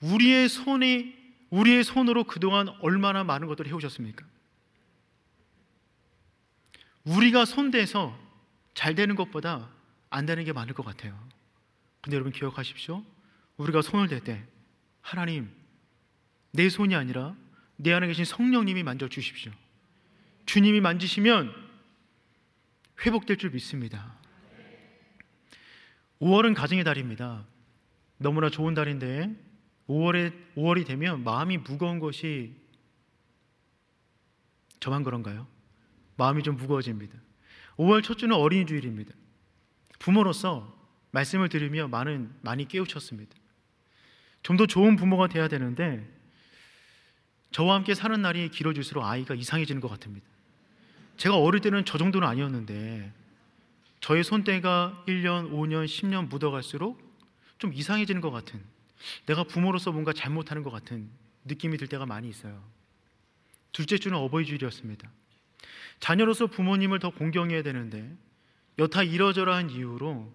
[0.00, 1.14] 우리의 손이,
[1.50, 4.24] 우리의 손으로 그동안 얼마나 많은 것들을 해오셨습니까?
[7.04, 8.16] 우리가 손대서
[8.74, 9.68] 잘 되는 것보다
[10.10, 11.18] 안 되는 게 많을 것 같아요.
[12.00, 13.04] 근데 여러분 기억하십시오.
[13.56, 14.44] 우리가 손을 댈 때
[15.00, 15.50] 하나님
[16.52, 17.36] 내 손이 아니라
[17.76, 19.52] 내 안에 계신 성령님이 만져 주십시오.
[20.46, 21.52] 주님이 만지시면
[23.04, 24.14] 회복될 줄 믿습니다.
[26.20, 27.44] 5월은 가정의 달입니다.
[28.18, 29.34] 너무나 좋은 달인데
[29.88, 32.54] 5월에 5월이 되면 마음이 무거운 것이
[34.78, 35.46] 저만 그런가요?
[36.16, 37.18] 마음이 좀 무거워집니다.
[37.76, 39.12] 5월 첫 주는 어린이 주일입니다.
[39.98, 40.76] 부모로서
[41.12, 43.34] 말씀을 들으며 많은 많이 깨우쳤습니다.
[44.42, 46.08] 좀 더 좋은 부모가 돼야 되는데
[47.52, 50.26] 저와 함께 사는 날이 길어질수록 아이가 이상해지는 것 같습니다.
[51.16, 53.12] 제가 어릴 때는 저 정도는 아니었는데
[54.00, 57.00] 저의 손때가 1년, 5년, 10년 묻어갈수록
[57.58, 58.60] 좀 이상해지는 것 같은
[59.26, 61.08] 내가 부모로서 뭔가 잘못하는 것 같은
[61.44, 62.64] 느낌이 들 때가 많이 있어요.
[63.70, 65.08] 둘째 주는 어버이 주일이었습니다.
[66.02, 68.12] 자녀로서 부모님을 더 공경해야 되는데
[68.80, 70.32] 여타 이러저러한 이유로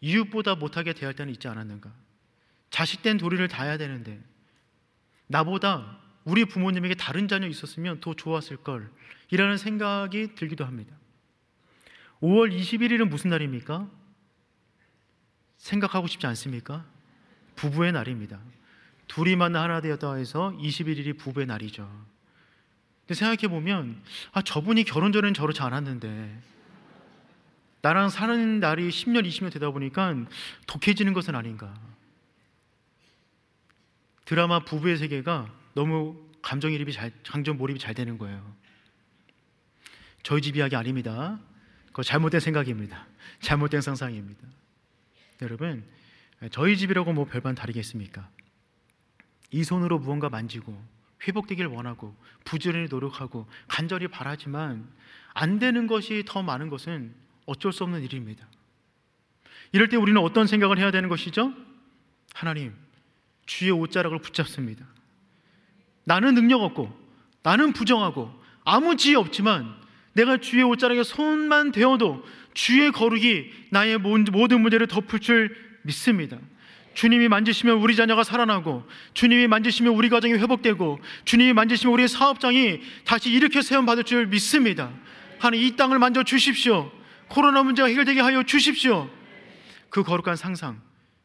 [0.00, 1.92] 이웃보다 못하게 대할 때는 있지 않았는가?
[2.70, 4.20] 자식된 도리를 다해야 되는데
[5.28, 8.90] 나보다 우리 부모님에게 다른 자녀 있었으면 더 좋았을 걸
[9.30, 10.96] 이라는 생각이 들기도 합니다.
[12.20, 13.88] 5월 21일은 무슨 날입니까?
[15.56, 16.84] 생각하고 싶지 않습니까?
[17.54, 18.40] 부부의 날입니다.
[19.06, 22.13] 둘이 만나 하나 되었다 해서 21일이 부부의 날이죠.
[23.06, 26.40] 근데 생각해 보면 아 저분이 결혼 전에는 저렇지 않았는데
[27.82, 30.14] 나랑 사는 날이 10년, 20년 되다 보니까
[30.66, 31.74] 독해지는 것은 아닌가.
[34.24, 38.54] 드라마 부부의 세계가 너무 감정이입이 잘, 감정 몰입이 잘 되는 거예요.
[40.22, 41.38] 저희 집 이야기 아닙니다.
[41.88, 43.06] 그거 잘못된 생각입니다.
[43.40, 44.40] 잘못된 상상입니다.
[45.42, 45.84] 여러분,
[46.52, 48.30] 저희 집이라고 뭐 별반 다르겠습니까?
[49.50, 50.82] 이 손으로 무언가 만지고
[51.26, 54.86] 회복되길 원하고 부지런히 노력하고 간절히 바라지만
[55.32, 57.14] 안 되는 것이 더 많은 것은
[57.46, 58.46] 어쩔 수 없는 일입니다.
[59.72, 61.52] 이럴 때 우리는 어떤 생각을 해야 되는 것이죠?
[62.32, 62.74] 하나님,
[63.46, 64.86] 주의 옷자락을 붙잡습니다.
[66.04, 66.96] 나는 능력 없고,
[67.42, 68.32] 나는 부정하고,
[68.64, 69.74] 아무 지혜 없지만,
[70.12, 76.38] 내가 주의 옷자락에 손만 대어도 주의 거룩이 나의 모든 문제를 덮을 줄 믿습니다.
[76.94, 83.30] 주님이 만지시면 우리 자녀가 살아나고, 주님이 만지시면 우리 가정이 회복되고, 주님이 만지시면 우리의 사업장이 다시
[83.30, 84.90] 일으켜 세움 받을 줄 믿습니다.
[85.38, 86.90] 하나님 이 땅을 만져 주십시오.
[87.28, 89.10] 코로나 문제가 해결되게 하여 주십시오.
[89.90, 90.80] 그 거룩한 상상,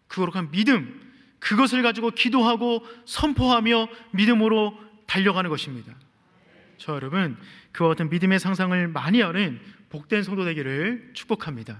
[0.07, 1.01] 그 거룩한 믿음,
[1.39, 5.93] 그것을 가지고 기도하고 선포하며 믿음으로 달려가는 것입니다.
[6.77, 7.37] 저 여러분,
[7.71, 11.79] 그와 같은 믿음의 상상을 많이 하는 복된 성도 되기를 축복합니다.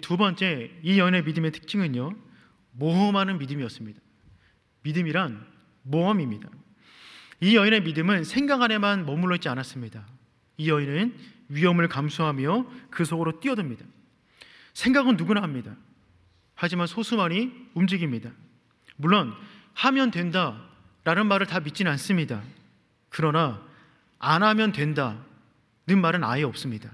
[0.00, 2.12] 두 번째, 이 연의 믿음의 특징은요,
[2.72, 4.00] 모험하는 믿음이었습니다.
[4.82, 5.46] 믿음이란
[5.82, 6.48] 모험입니다.
[7.40, 10.06] 이 여인의 믿음은 생각 안에만 머물러 있지 않았습니다.
[10.56, 11.16] 이 여인은
[11.48, 13.84] 위험을 감수하며 그 속으로 뛰어듭니다.
[14.74, 15.76] 생각은 누구나 합니다.
[16.54, 18.30] 하지만 소수만이 움직입니다.
[18.96, 19.34] 물론
[19.74, 20.68] 하면 된다
[21.04, 22.42] 라는 말을 다 믿지는 않습니다.
[23.08, 23.60] 그러나
[24.18, 25.20] 안 하면 된다는
[26.00, 26.90] 말은 아예 없습니다.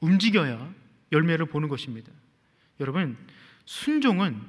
[0.00, 0.72] 움직여야
[1.12, 2.10] 열매를 보는 것입니다.
[2.80, 3.16] 여러분,
[3.64, 4.40] 순종은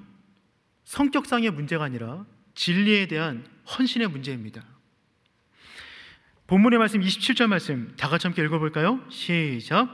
[0.86, 4.64] 성격상의 문제가 아니라 진리에 대한 헌신의 문제입니다.
[6.48, 9.04] 본문의 말씀 27절 말씀 다 같이 함께 읽어볼까요?
[9.10, 9.90] 시작.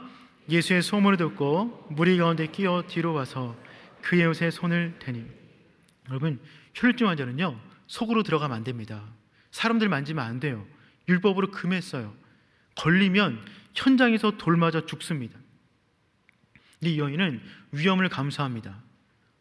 [0.50, 3.56] 예수의 소문을 듣고 무리 가운데 끼어 뒤로 와서
[4.02, 5.24] 그의 옷에 손을 대니
[6.08, 6.40] 여러분
[6.74, 9.04] 혈증 환자는요 속으로 들어가면 안 됩니다.
[9.52, 10.66] 사람들 만지면 안 돼요.
[11.08, 12.16] 율법으로 금했어요.
[12.76, 15.38] 걸리면 현장에서 돌맞아 죽습니다.
[16.82, 18.82] 이 여인은 위험을 감수합니다.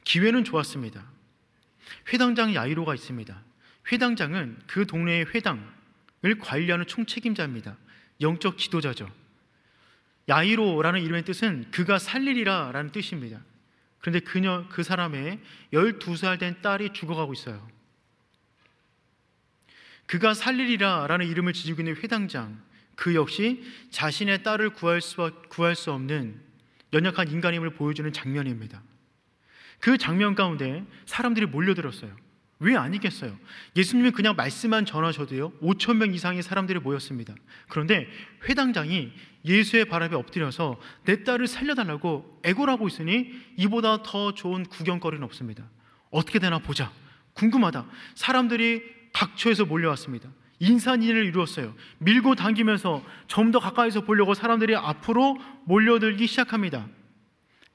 [0.09, 1.05] 기회는 좋았습니다.
[2.11, 3.45] 회당장 야이로가 있습니다.
[3.93, 7.77] 회당장은 그 동네의 회당을 관리하는 총책임자입니다.
[8.23, 9.11] 영적 지도자죠.
[10.31, 13.43] 야이로라는 이름의 뜻은 그가 살리리라 라는 뜻입니다.
[13.99, 15.41] 그런데 그녀, 그 사람의
[15.75, 17.69] 12살 된 딸이 죽어가고 있어요.
[20.07, 22.63] 그가 살리리라 라는 이름을 지니고 있는 회당장,
[22.95, 26.41] 그 역시 자신의 딸을 구할 수, 구할 수 없는
[26.95, 28.83] 연약한 인간임을 보여주는 장면입니다.
[29.81, 32.15] 그 장면 가운데 사람들이 몰려들었어요.
[32.61, 33.39] 왜 아니겠어요?
[33.77, 37.35] 예수님이 그냥 말씀만 전하셔도요, 5천 명 이상의 사람들이 모였습니다.
[37.69, 38.09] 그런데
[38.49, 39.13] 회당장이
[39.45, 45.69] 예수의 발 앞에 엎드려서 내 딸을 살려달라고 애고라고 있으니 이보다 더 좋은 구경거리는 없습니다.
[46.11, 46.93] 어떻게 되나 보자.
[47.35, 47.87] 궁금하다.
[48.17, 50.29] 사람들이 각처에서 몰려왔습니다.
[50.59, 51.75] 인산인을 이루었어요.
[51.99, 56.89] 밀고 당기면서 좀 더 가까이서 보려고 사람들이 앞으로 몰려들기 시작합니다.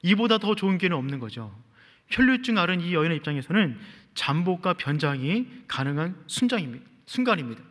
[0.01, 1.55] 이보다 더 좋은 기회는 없는 거죠.
[2.13, 3.79] 혈류증 앓은 이 여인의 입장에서는
[4.13, 6.85] 잠복과 변장이 가능한 순장입니다.
[7.05, 7.61] 순간입니다.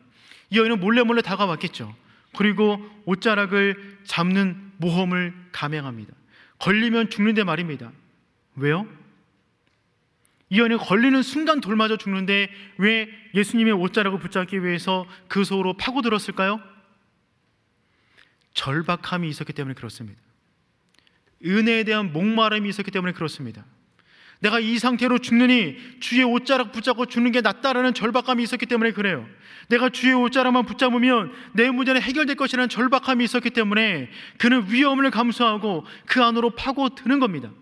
[0.50, 1.94] 이 여인은 몰래 몰래 다가왔겠죠.
[2.37, 6.12] 그리고 옷자락을 잡는 모험을 감행합니다.
[6.59, 7.92] 걸리면 죽는데 말입니다.
[8.57, 8.87] 왜요?
[10.50, 16.61] 이 여인이 걸리는 순간 돌맞아 죽는데 왜 예수님의 옷자락을 붙잡기 위해서 그 속으로 파고들었을까요?
[18.55, 20.20] 절박함이 있었기 때문에 그렇습니다.
[21.44, 23.64] 은혜에 대한 목마름이 있었기 때문에 그렇습니다.
[24.42, 29.24] 내가 이 상태로 죽느니 주의 옷자락 붙잡고 죽는 게 낫다라는 절박감이 있었기 때문에 그래요.
[29.68, 36.24] 내가 주의 옷자락만 붙잡으면 내 문제는 해결될 것이라는 절박함이 있었기 때문에 그는 위험을 감수하고 그
[36.24, 37.52] 안으로 파고드는 겁니다.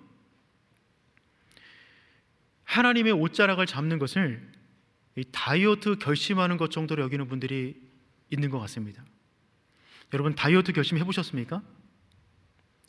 [2.65, 4.41] 하나님의 옷자락을 잡는 것을
[5.33, 7.77] 다이어트 결심하는 것 정도로 여기는 분들이
[8.31, 9.05] 있는 것 같습니다.
[10.15, 11.61] 여러분 다이어트 결심 해보셨습니까?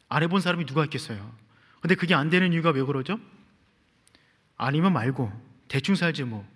[0.08, 1.36] 안 해본 사람이 누가 있겠어요?
[1.82, 3.20] 근데 그게 안 되는 이유가 왜 그러죠?
[4.62, 5.32] 아니면 말고
[5.68, 6.48] 대충 살지 뭐.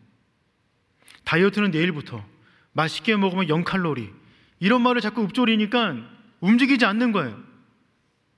[1.23, 2.23] 다이어트는 내일부터
[2.71, 4.13] 맛있게 먹으면 0칼로리
[4.59, 5.95] 이런 말을 자꾸 읊조리니까
[6.39, 7.41] 움직이지 않는 거예요.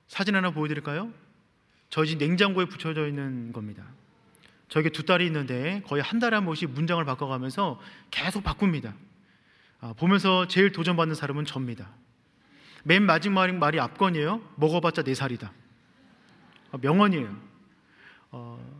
[0.06, 1.12] 사진 하나 보여드릴까요?
[1.90, 3.84] 저희 집 냉장고에 붙여져 있는 겁니다.
[4.70, 7.78] 저에게 두 딸이 있는데 거의 한 달에 한 번씩 문장을 바꿔가면서
[8.10, 8.94] 계속 바꿉니다.
[9.80, 11.90] 아, 보면서 제일 도전받는 사람은 접니다.
[12.84, 14.40] 맨 마지막 말이 앞건이에요.
[14.56, 15.52] 먹어봤자 네 살이다.
[16.72, 17.47] 아, 명언이에요.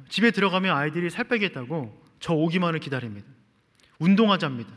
[0.09, 3.27] 어, 집에 들어가면 아이들이 살 빼겠다고 저 오기만을 기다립니다.
[3.99, 4.71] 운동하자입니다.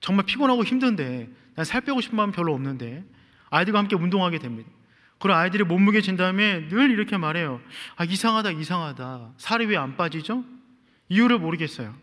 [0.00, 3.04] 정말 피곤하고 힘든데 난 살 빼고 싶은 마음 별로 없는데
[3.50, 4.70] 아이들과 함께 운동하게 됩니다.
[5.18, 7.60] 그럼 아이들이 몸무게 진 다음에 늘 이렇게 말해요.
[7.96, 9.32] 아, 이상하다, 이상하다.
[9.36, 10.42] 살이 왜 안 빠지죠?
[11.10, 11.94] 이유를 모르겠어요.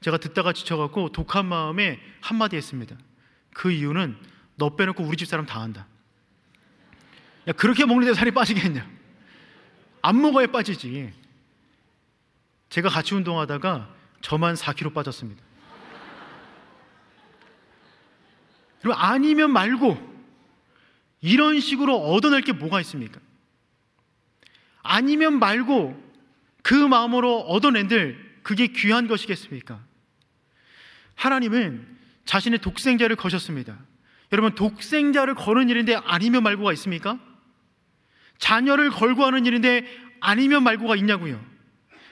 [0.00, 2.96] 제가 듣다가 지쳐갖고 독한 마음에 한마디 했습니다.
[3.52, 4.16] 그 이유는
[4.56, 5.86] 너 빼놓고 우리 집 사람 다 한다.
[7.46, 8.84] 야, 그렇게 먹는데 살이 빠지겠냐?
[10.02, 11.12] 안 먹어야 빠지지.
[12.68, 15.42] 제가 같이 운동하다가 저만 4kg 빠졌습니다.
[18.80, 20.18] 그리고 아니면 말고
[21.20, 23.20] 이런 식으로 얻어낼 게 뭐가 있습니까?
[24.82, 26.08] 아니면 말고
[26.62, 29.80] 그 마음으로 얻어낸들 그게 귀한 것이겠습니까?
[31.14, 33.78] 하나님은 자신의 독생자를 거셨습니다.
[34.32, 37.18] 여러분 독생자를 거는 일인데 아니면 말고가 있습니까?
[38.38, 39.86] 자녀를 걸고 하는 일인데
[40.20, 41.44] 아니면 말고가 있냐고요.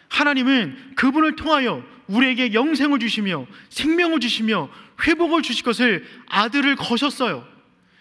[0.08, 4.70] 하나님은 그분을 통하여 우리에게 영생을 주시며 생명을 주시며
[5.06, 7.46] 회복을 주실 것을 아들을 거셨어요.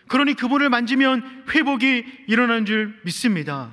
[0.08, 3.72] 그러니 그분을 만지면 회복이 일어나는 줄 믿습니다.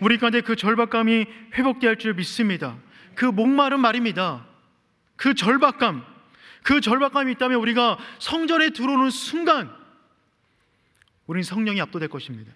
[0.00, 2.76] 우리 가운데 그 절박감이 회복될 줄 믿습니다.
[3.14, 4.46] 그 목마른 말입니다.
[5.16, 6.04] 그 절박감,
[6.62, 9.70] 그 절박감이 있다면 우리가 성전에 들어오는 순간
[11.26, 12.52] 우리는 성령이 압도될 것입니다.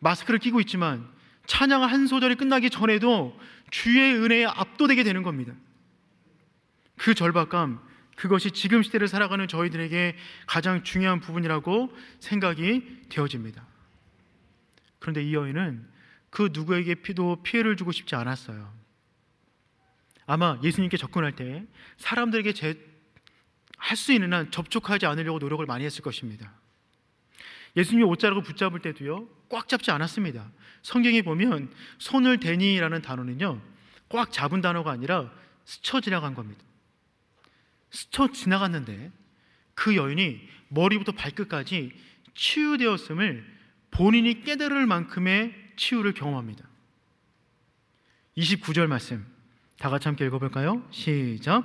[0.00, 1.06] 마스크를 끼고 있지만
[1.46, 3.38] 찬양 한 소절이 끝나기 전에도
[3.74, 5.52] 주의 은혜에 압도되게 되는 겁니다.
[6.96, 7.80] 그 절박감,
[8.14, 13.66] 그것이 지금 시대를 살아가는 저희들에게 가장 중요한 부분이라고 생각이 되어집니다.
[15.00, 15.88] 그런데 이 여인은
[16.30, 18.72] 그 누구에게 피도 피해를 주고 싶지 않았어요.
[20.26, 22.52] 아마 예수님께 접근할 때 사람들에게
[23.76, 26.52] 할수 있는 한 접촉하지 않으려고 노력을 많이 했을 것입니다.
[27.76, 30.50] 예수님이 옷자락을 붙잡을 때도요, 꽉 잡지 않았습니다.
[30.82, 33.62] 성경에 보면 손을 대니라는 단어는요,
[34.08, 35.32] 꽉 잡은 단어가 아니라
[35.64, 36.60] 스쳐 지나간 겁니다.
[37.92, 39.12] 스쳐 지나갔는데
[39.76, 41.92] 그 여인이 머리부터 발끝까지
[42.34, 43.46] 치유되었음을
[43.92, 46.68] 본인이 깨달을 만큼의 치유를 경험합니다.
[48.36, 49.24] 29절 말씀
[49.78, 50.84] 다 같이 함께 읽어볼까요?
[50.90, 51.64] 시작.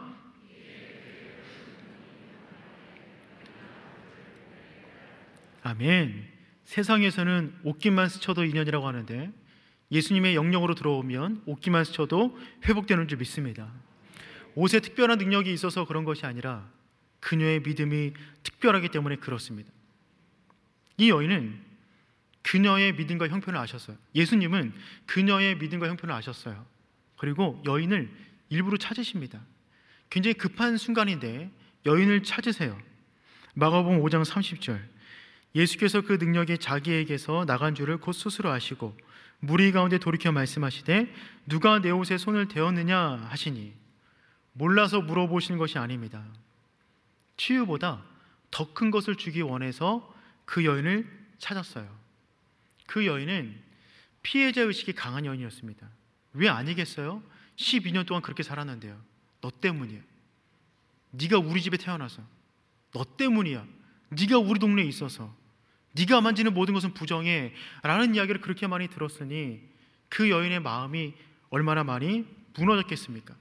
[5.63, 6.38] 아멘.
[6.69, 9.33] 세상에서는 옷깃만 스쳐도 인연이라고 하는데
[9.91, 13.71] 예수님의 영역으로 들어오면 옷깃만 스쳐도 회복되는 줄 믿습니다.
[14.53, 16.69] 옷에 특별한 능력이 있어서 그런 것이 아니라
[17.21, 19.71] 그녀의 믿음이 특별하기 때문에 그렇습니다.
[20.97, 21.59] 이 여인은
[22.43, 23.97] 그녀의 믿음과 형편을 아셨어요.
[24.13, 24.71] 예수님은
[25.07, 26.67] 그녀의 믿음과 형편을 아셨어요.
[27.17, 28.11] 그리고 여인을
[28.49, 29.41] 일부러 찾으십니다.
[30.11, 31.49] 굉장히 급한 순간인데
[31.87, 32.79] 여인을 찾으세요.
[33.55, 34.98] 마가복음 5장 30절.
[35.55, 38.95] 예수께서 그 능력이 자기에게서 나간 줄을 곧 스스로 아시고
[39.39, 41.13] 무리 가운데 돌이켜 말씀하시되
[41.47, 43.73] 누가 내 옷에 손을 대었느냐 하시니
[44.53, 46.23] 몰라서 물어보시는 것이 아닙니다.
[47.37, 48.03] 치유보다
[48.51, 50.13] 더 큰 것을 주기 원해서
[50.45, 51.07] 그 여인을
[51.37, 51.87] 찾았어요.
[52.87, 53.55] 그 여인은
[54.23, 55.87] 피해자 의식이 강한 여인이었습니다.
[56.33, 57.23] 왜 아니겠어요?
[57.55, 58.99] 12년 동안 그렇게 살았는데요.
[59.41, 60.01] 너 때문이야.
[61.11, 62.21] 네가 우리 집에 태어나서
[62.91, 63.65] 너 때문이야.
[64.09, 65.33] 네가 우리 동네에 있어서
[65.99, 69.61] 네가 만지는 모든 것은 부정해 라는 이야기를 그렇게 많이 들었으니
[70.07, 71.13] 그 여인의 마음이
[71.49, 73.35] 얼마나 많이 무너졌겠습니까?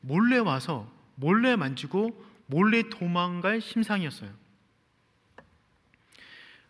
[0.00, 4.30] 몰래 와서 몰래 만지고 몰래 도망갈 심상이었어요.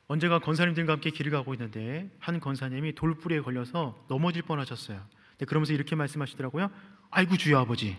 [0.08, 5.00] 언제가 권사님들과 함께 길을 가고 있는데 한 권사님이 돌뿌리에 걸려서 넘어질 뻔하셨어요.
[5.46, 6.70] 그러면서 이렇게 말씀하시더라고요.
[7.10, 7.96] 아이고 주여 아버지.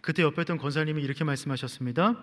[0.00, 2.16] 그때 옆에 있던 권사님이 이렇게 말씀하셨습니다.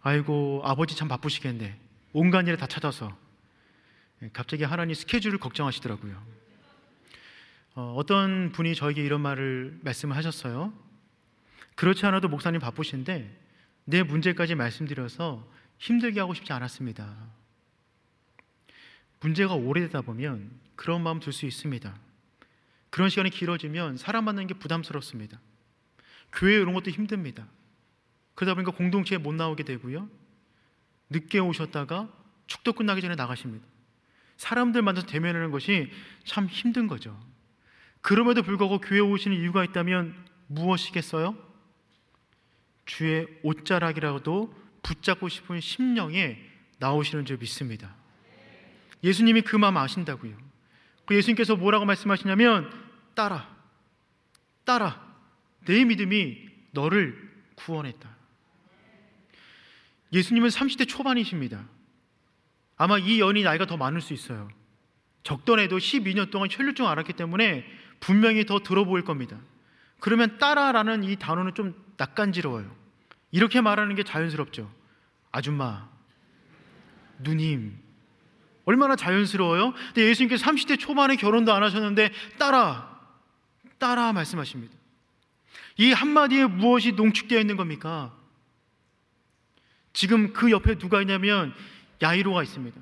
[0.00, 1.83] 아이고 아버지 참 바쁘시겠네.
[2.14, 3.14] 온갖 일에 다 찾아서
[4.22, 6.22] 예, 갑자기 하나님 스케줄을 걱정하시더라고요.
[7.74, 10.72] 어, 떤 분이 저에게 이런 말을 말씀을 하셨어요.
[11.74, 13.42] 그렇지 않아도 목사님 바쁘신데
[13.86, 15.44] 내 문제까지 말씀드려서
[15.78, 17.16] 힘들게 하고 싶지 않았습니다.
[19.20, 21.98] 문제가 오래되다 보면 그런 마음 들 수 있습니다.
[22.90, 25.40] 그런 시간이 길어지면 사람 만나는 게 부담스럽습니다.
[26.32, 27.48] 교회 이런 것도 힘듭니다.
[28.36, 30.08] 그러다 보니까 공동체에 못 나오게 되고요.
[31.14, 32.08] 늦게 오셨다가
[32.46, 33.64] 축도 끝나기 전에 나가십니다.
[34.36, 35.90] 사람들 만나서 대면하는 것이
[36.24, 37.18] 참 힘든 거죠.
[38.00, 40.14] 그럼에도 불구하고 교회 오시는 이유가 있다면
[40.48, 41.36] 무엇이겠어요?
[42.84, 46.38] 주의 옷자락이라도 붙잡고 싶은 심령에
[46.78, 47.94] 나오시는 줄 믿습니다.
[49.02, 50.36] 예수님이 그 마음 아신다고요.
[51.06, 52.70] 그 예수님께서 뭐라고 말씀하시냐면
[53.14, 53.48] 따라,
[54.64, 55.00] 따라,
[55.64, 58.14] 내 믿음이 너를 구원했다.
[60.14, 61.68] 예수님은 30대 초반이십니다.
[62.76, 64.48] 아마 이 연이 나이가 더 많을 수 있어요.
[65.24, 67.66] 적던에도 12년 동안 혈류증 앓았기 때문에
[67.98, 69.38] 분명히 더 들어 보일 겁니다.
[69.98, 72.74] 그러면 따라라는 이 단어는 좀 낯간지러워요.
[73.32, 74.72] 이렇게 말하는 게 자연스럽죠.
[75.32, 75.88] 아줌마,
[77.18, 77.76] 누님.
[78.66, 79.72] 얼마나 자연스러워요?
[79.72, 83.00] 근데 예수님께서 30대 초반에 결혼도 안 하셨는데 따라,
[83.78, 84.74] 따라 말씀하십니다.
[85.78, 88.14] 이 한마디에 무엇이 농축되어 있는 겁니까?
[89.94, 91.54] 지금 그 옆에 누가 있냐면
[92.02, 92.78] 야이로가 있습니다.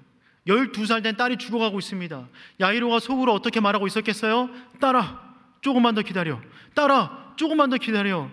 [0.49, 2.27] 12살 된 딸이 죽어가고 있습니다.
[2.59, 4.51] 야이로가 속으로 어떻게 말하고 있었겠어요?
[4.81, 5.23] 딸아,
[5.61, 6.41] 조금만 더 기다려.
[6.75, 8.29] 딸아, 조금만 더 기다려.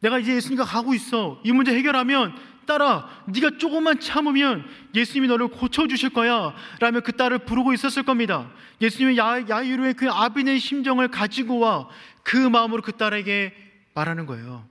[0.00, 1.40] 내가 이제 예수님과 가고 있어.
[1.44, 6.54] 이 문제 해결하면 딸아, 네가 조금만 참으면 예수님이 너를 고쳐 주실 거야.
[6.80, 8.50] 라며 그 딸을 부르고 있었을 겁니다.
[8.82, 11.88] 예수님은 야, 야이로의 그 아비의 심정을 가지고 와
[12.26, 13.54] 그 마음으로 그 딸에게
[13.94, 14.66] 말하는 거예요.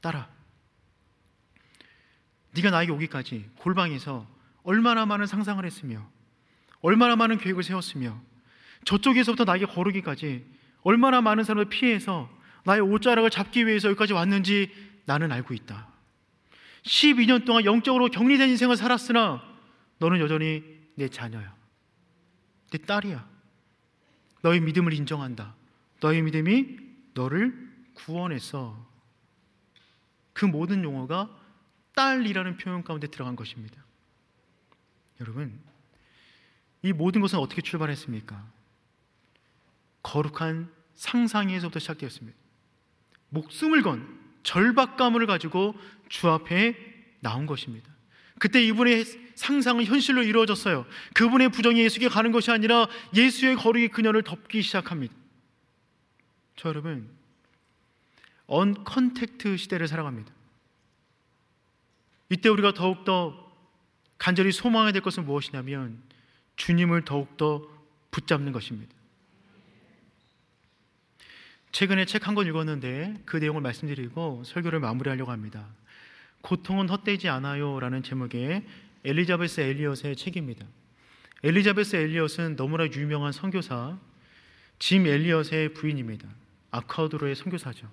[0.00, 0.28] 딸아,
[2.54, 4.26] 네가 나에게 오기까지 골방에서
[4.62, 6.06] 얼마나 많은 상상을 했으며
[6.80, 8.20] 얼마나 많은 계획을 세웠으며
[8.84, 10.44] 저쪽에서부터 나에게 거르기까지
[10.82, 12.28] 얼마나 많은 사람을 피해서
[12.64, 14.70] 나의 옷자락을 잡기 위해서 여기까지 왔는지
[15.04, 15.88] 나는 알고 있다.
[16.82, 19.42] 12년 동안 영적으로 격리된 인생을 살았으나
[19.98, 20.64] 너는 여전히
[20.96, 21.54] 내 자녀야.
[22.70, 23.28] 내 딸이야.
[24.42, 25.54] 너의 믿음을 인정한다.
[26.00, 26.78] 너의 믿음이
[27.14, 28.84] 너를 구원해서
[30.32, 31.30] 그 모든 용어가
[31.94, 33.84] 딸이라는 표현 가운데 들어간 것입니다.
[35.20, 35.58] 여러분,
[36.82, 38.50] 이 모든 것은 어떻게 출발했습니까?
[40.02, 42.36] 거룩한 상상에서부터 시작되었습니다.
[43.28, 45.74] 목숨을 건 절박감을 가지고
[46.08, 46.76] 주 앞에
[47.20, 47.90] 나온 것입니다.
[48.38, 49.04] 그때 이분의
[49.36, 50.84] 상상은 현실로 이루어졌어요.
[51.14, 55.14] 그분의 부정이 예수께 가는 것이 아니라 예수의 거룩이 그녀를 덮기 시작합니다.
[56.56, 57.08] 저 여러분,
[58.46, 60.32] 언컨택트 시대를 살아갑니다.
[62.32, 63.52] 이때 우리가 더욱더
[64.16, 66.02] 간절히 소망해야 될 것은 무엇이냐면
[66.56, 67.68] 주님을 더욱더
[68.10, 68.90] 붙잡는 것입니다.
[71.72, 75.66] 최근에 책 한 권 읽었는데 그 내용을 말씀드리고 설교를 마무리하려고 합니다.
[76.40, 78.64] 고통은 헛되지 않아요 라는 제목의
[79.04, 80.64] 엘리자베스 엘리엇의 책입니다.
[81.42, 83.98] 엘리자베스 엘리엇은 너무나 유명한 선교사
[84.78, 86.26] 짐 엘리엇의 부인입니다.
[86.70, 87.90] 아카우드로의 선교사죠.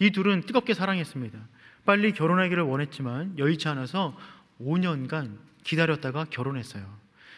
[0.00, 1.38] 이 둘은 뜨겁게 사랑했습니다.
[1.84, 4.16] 빨리 결혼하기를 원했지만 여의치 않아서
[4.60, 6.84] 5년간 기다렸다가 결혼했어요.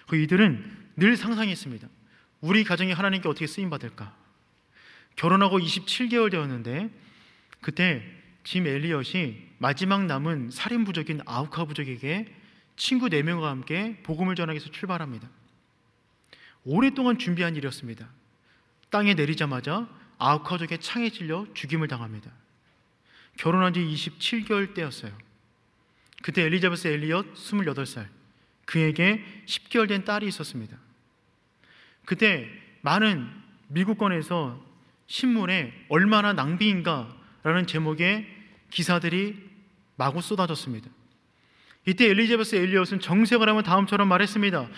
[0.09, 1.89] 그 이들은 늘 상상했습니다.
[2.41, 4.15] 우리 가정이 하나님께 어떻게 쓰임 받을까?
[5.17, 6.91] 결혼하고 27개월 되었는데
[7.61, 8.03] 그때
[8.43, 12.35] 짐 엘리엇이 마지막 남은 살인 부족인 아우카 부족에게
[12.77, 15.29] 친구 4명과 함께 복음을 전하기 위해서 출발합니다.
[16.65, 18.09] 오랫동안 준비한 일이었습니다.
[18.91, 19.89] 땅에 내리자마자
[20.19, 22.31] 아우카족의 창에 찔려 죽임을 당합니다.
[23.37, 25.13] 결혼한 지 27개월 때였어요.
[26.23, 28.07] 그때 엘리자베스 엘리엇 28살.
[28.67, 30.77] 그에게 10개월 된 딸이 있었습니다.
[32.05, 32.49] 그때
[32.83, 33.29] 많은
[33.69, 34.65] 미국권에서
[35.07, 38.27] 신문에 얼마나 낭비인가라는 제목의
[38.71, 39.37] 기사들이
[39.97, 40.89] 마구 쏟아졌습니다.
[41.87, 44.69] 이때 엘리자베스 엘리엇은 정색을 하면 다음처럼 말했습니다.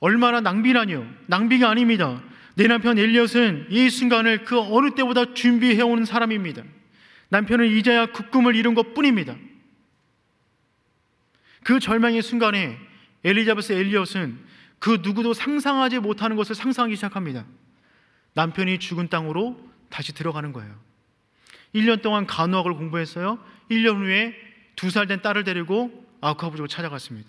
[0.00, 1.06] 얼마나 낭비라뇨?
[1.26, 2.22] 낭비가 아닙니다.
[2.54, 6.62] 내 남편 엘리엇은 이 순간을 그 어느 때보다 준비해온 사람입니다.
[7.28, 9.36] 남편은 이제야 그 꿈을 이룬 것 뿐입니다.
[11.64, 12.78] 그 절망의 순간에
[13.24, 14.38] 엘리자베스 엘리엇은
[14.78, 17.44] 그 누구도 상상하지 못하는 것을 상상하기 시작합니다.
[18.34, 19.58] 남편이 죽은 땅으로
[19.88, 20.74] 다시 들어가는 거예요.
[21.74, 23.38] 1년 동안 간호학을 공부했어요.
[23.70, 24.34] 1년 후에
[24.76, 27.28] 두 살 된 딸을 데리고 아우카부족을 찾아갔습니다.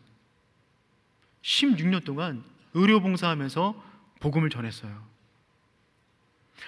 [1.41, 2.43] 16년 동안
[2.74, 3.84] 의료봉사하면서
[4.20, 5.02] 복음을 전했어요.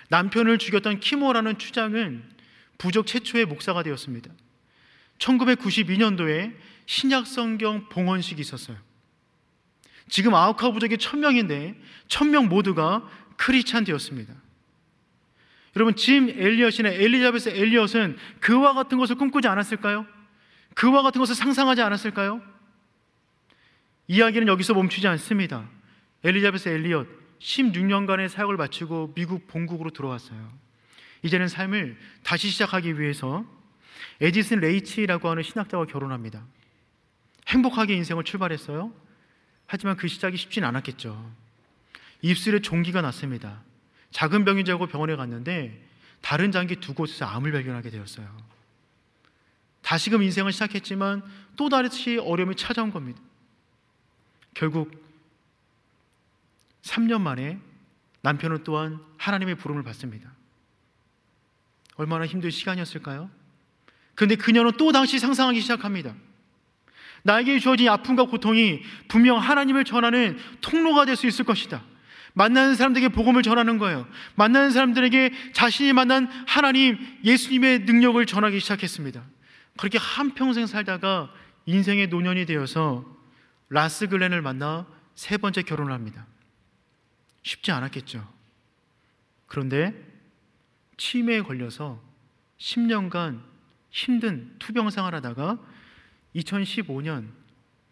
[0.10, 2.24] 남편을 죽였던 키모라는 추장은
[2.80, 4.32] 부족 최초의 목사가 되었습니다.
[5.20, 6.56] 1992년도에
[6.88, 8.78] 신약 성경 봉헌식이 있었어요.
[10.08, 11.76] 지금 아우카 부족이 1000명인데
[12.08, 13.08] 1000명 모두가
[13.38, 14.34] 크리찬 되었습니다.
[15.76, 20.08] 여러분 짐 엘리엇이나 엘리자베스 엘리엇은 그와 같은 것을 꿈꾸지 않았을까요?
[20.74, 22.42] 그와 같은 것을 상상하지 않았을까요?
[24.08, 25.70] 이야기는 여기서 멈추지 않습니다.
[26.24, 27.08] 엘리자베스 엘리엇
[27.40, 30.69] 16년간의 사역을 마치고 미국 본국으로 들어왔어요.
[31.24, 33.46] 이제는 삶을 다시 시작하기 위해서
[34.22, 36.46] 에디슨 레이치라고 하는 신학자와 결혼합니다.
[37.48, 38.94] 행복하게 인생을 출발했어요.
[39.66, 41.32] 하지만 그 시작이 쉽진 않았겠죠.
[42.22, 43.64] 입술에 종기가 났습니다.
[44.12, 45.88] 작은 알고 병원에 갔는데
[46.22, 48.28] 다른 장기 두 곳에서 암을 발견하게 되었어요.
[49.82, 51.24] 다시금 인생을 시작했지만
[51.56, 53.22] 또 다시 어려움이 찾아온 겁니다.
[54.54, 54.92] 결국
[56.82, 57.60] 3년 만에
[58.22, 60.39] 남편은 또한 하나님의 부름을 받습니다.
[62.00, 63.30] 얼마나 힘든 시간이었을까요?
[64.16, 66.16] 그런데 그녀는 또 다시 상상하기 시작합니다.
[67.24, 71.84] 나에게 주어진 아픔과 고통이 분명 하나님을 전하는 통로가 될 수 있을 것이다.
[72.34, 74.08] 만나는 사람들에게 복음을 전하는 거예요.
[74.36, 79.22] 만나는 사람들에게 자신이 만난 하나님, 예수님의 능력을 전하기 시작했습니다.
[79.76, 81.34] 그렇게 한평생 살다가
[81.66, 83.06] 인생의 노년이 되어서
[83.68, 86.26] 라스 글렌을 만나 세 번째 결혼을 합니다.
[87.44, 88.26] 쉽지 않았겠죠.
[89.48, 90.19] 그런데
[91.00, 92.02] 치매에 걸려서
[92.58, 93.42] 10년간
[93.90, 95.58] 힘든 투병 생활하다가
[96.36, 97.30] 2015년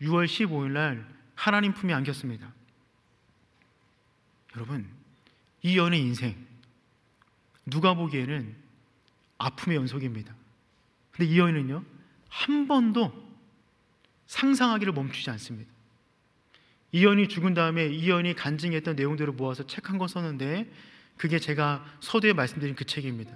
[0.01, 2.53] 6월 15일 날 하나님 품에 안겼습니다.
[4.55, 4.87] 여러분,
[5.61, 6.35] 이 연의 인생
[7.65, 8.55] 누가 보기에는
[9.37, 10.35] 아픔의 연속입니다.
[11.11, 11.83] 근데 이 여인은요,
[12.27, 13.25] 한 번도
[14.27, 15.71] 상상하기를 멈추지 않습니다.
[16.91, 20.69] 이 여인이 죽은 다음에 이 여인이 간증했던 내용들을 모아서 책 한 권 썼는데
[21.17, 23.31] 그게 제가 서두에 말씀드린 그 책입니다.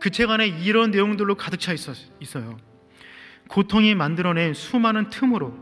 [0.00, 2.58] 그 책 안에 이런 내용들로 가득 차 있어요.
[3.48, 5.56] 고통이 만들어낸 수많은 틈으로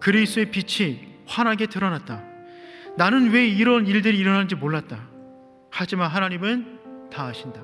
[0.00, 2.22] 그리스의 빛이 환하게 드러났다.
[2.96, 5.08] 나는 왜 이런 일들이 일어나는지 몰랐다.
[5.70, 7.62] 하지만 하나님은 다 아신다.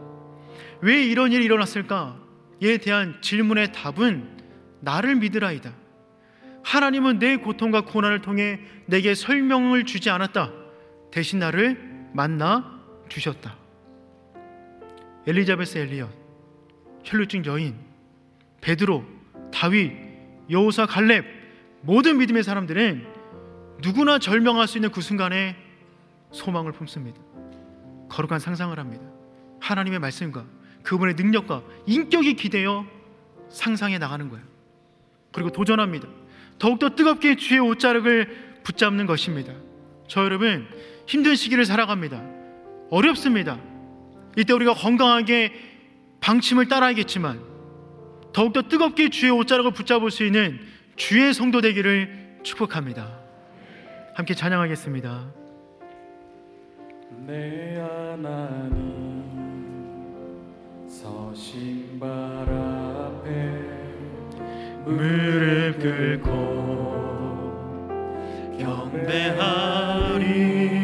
[0.81, 4.39] 왜 이런 일이 일어났을까?에 대한 질문의 답은
[4.81, 5.73] 나를 믿으라이다.
[6.65, 10.53] 하나님은 내 고통과 고난을 통해 내게 설명을 주지 않았다.
[11.11, 12.78] 대신 나를 만나
[13.09, 13.57] 주셨다.
[15.27, 16.11] 엘리자베스 엘리엇
[17.05, 17.75] 혈루증 여인,
[18.61, 19.05] 베드로,
[19.53, 19.93] 다윗,
[20.51, 21.25] 여호사, 갈렙
[21.83, 23.07] 모든 믿음의 사람들은
[23.83, 25.57] 누구나 절명할 수 있는 그 순간에
[26.33, 27.21] 소망을 품습니다.
[28.09, 29.05] 거룩한 상상을 합니다.
[29.61, 30.45] 하나님의 말씀과
[30.83, 32.87] 그분의 능력과 인격이 기대어
[33.51, 34.45] 상상해 나가는 거예요.
[35.33, 36.09] 그리고 도전합니다.
[36.59, 39.53] 더욱더 뜨겁게 주의 옷자락을 붙잡는 것입니다.
[40.09, 40.67] 저 여러분
[41.07, 42.38] 힘든 시기를 살아갑니다.
[42.91, 43.59] 어렵습니다.
[44.37, 45.53] 이때 우리가 건강하게
[46.21, 47.41] 방침을 따라야겠지만
[48.33, 50.59] 더욱더 뜨겁게 주의 옷자락을 붙잡을 수 있는
[50.97, 53.19] 주의 성도 되기를 축복합니다.
[54.15, 55.33] 함께 찬양하겠습니다.
[57.27, 58.99] 내 하나님
[60.89, 63.29] 서신 발 앞에
[64.85, 66.99] 무릎 꿇고
[68.59, 70.78] 경배하리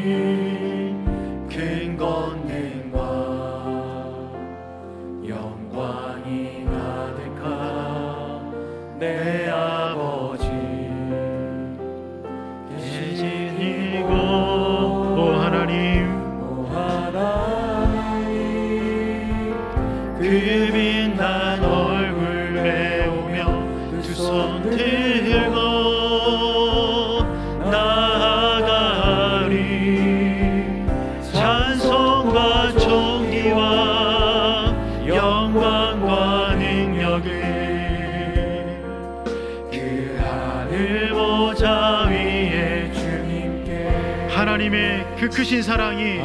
[45.34, 46.20] 크신 사랑이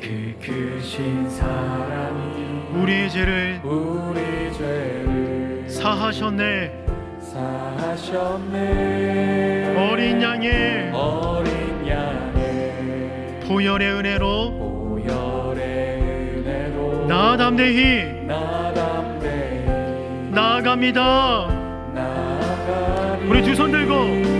[0.00, 6.84] 그 크신 사랑이 우리의 죄를 우리 죄를 사하셨네.
[7.20, 8.54] 사하셨네.
[9.76, 15.98] 어린 양의 어린 양의 보혈의 은혜로 보혈의
[16.38, 19.66] 은혜로 나 담대히 나 담대히
[20.30, 21.02] 나아갑니다.
[21.94, 24.33] 나아가리 우리 두 손 들고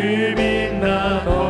[0.00, 1.45] 빛난 얼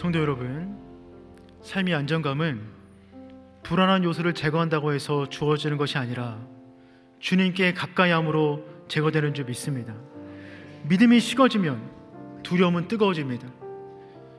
[0.00, 0.78] 성도 여러분
[1.60, 2.58] 삶의 안정감은
[3.62, 6.38] 불안한 요소를 제거한다고 해서 주어지는 것이 아니라
[7.18, 9.94] 주님께 가까이 함으로 제거되는 줄 믿습니다
[10.88, 11.90] 믿음이 식어지면
[12.42, 13.46] 두려움은 뜨거워집니다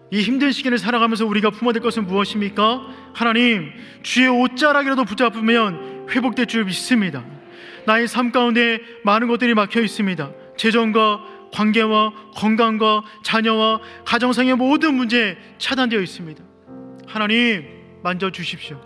[0.10, 2.88] 이 힘든 시기를 살아가면서 우리가 품어야 될 것은 무엇입니까?
[3.14, 7.24] 하나님, 주의 옷자락이라도 붙잡으면 회복될 줄 믿습니다.
[7.86, 10.32] 나의 삶 가운데 많은 것들이 막혀 있습니다.
[10.58, 16.44] 재정과 관계와 건강과 자녀와 가정상의 모든 문제 차단되어 있습니다.
[17.08, 17.66] 하나님,
[18.04, 18.80] 만져 주십시오.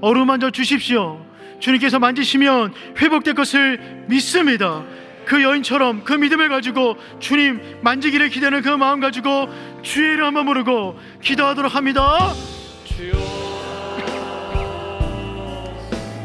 [0.00, 1.24] 어루만져 주십시오.
[1.60, 4.84] 주님께서 만지시면 회복될 것을 믿습니다.
[5.24, 9.48] 그 여인처럼 그 믿음을 가지고 주님 만지기를 기대는 그 마음 가지고
[9.82, 12.32] 주의 이름 한번 부르고 기도하도록 합니다.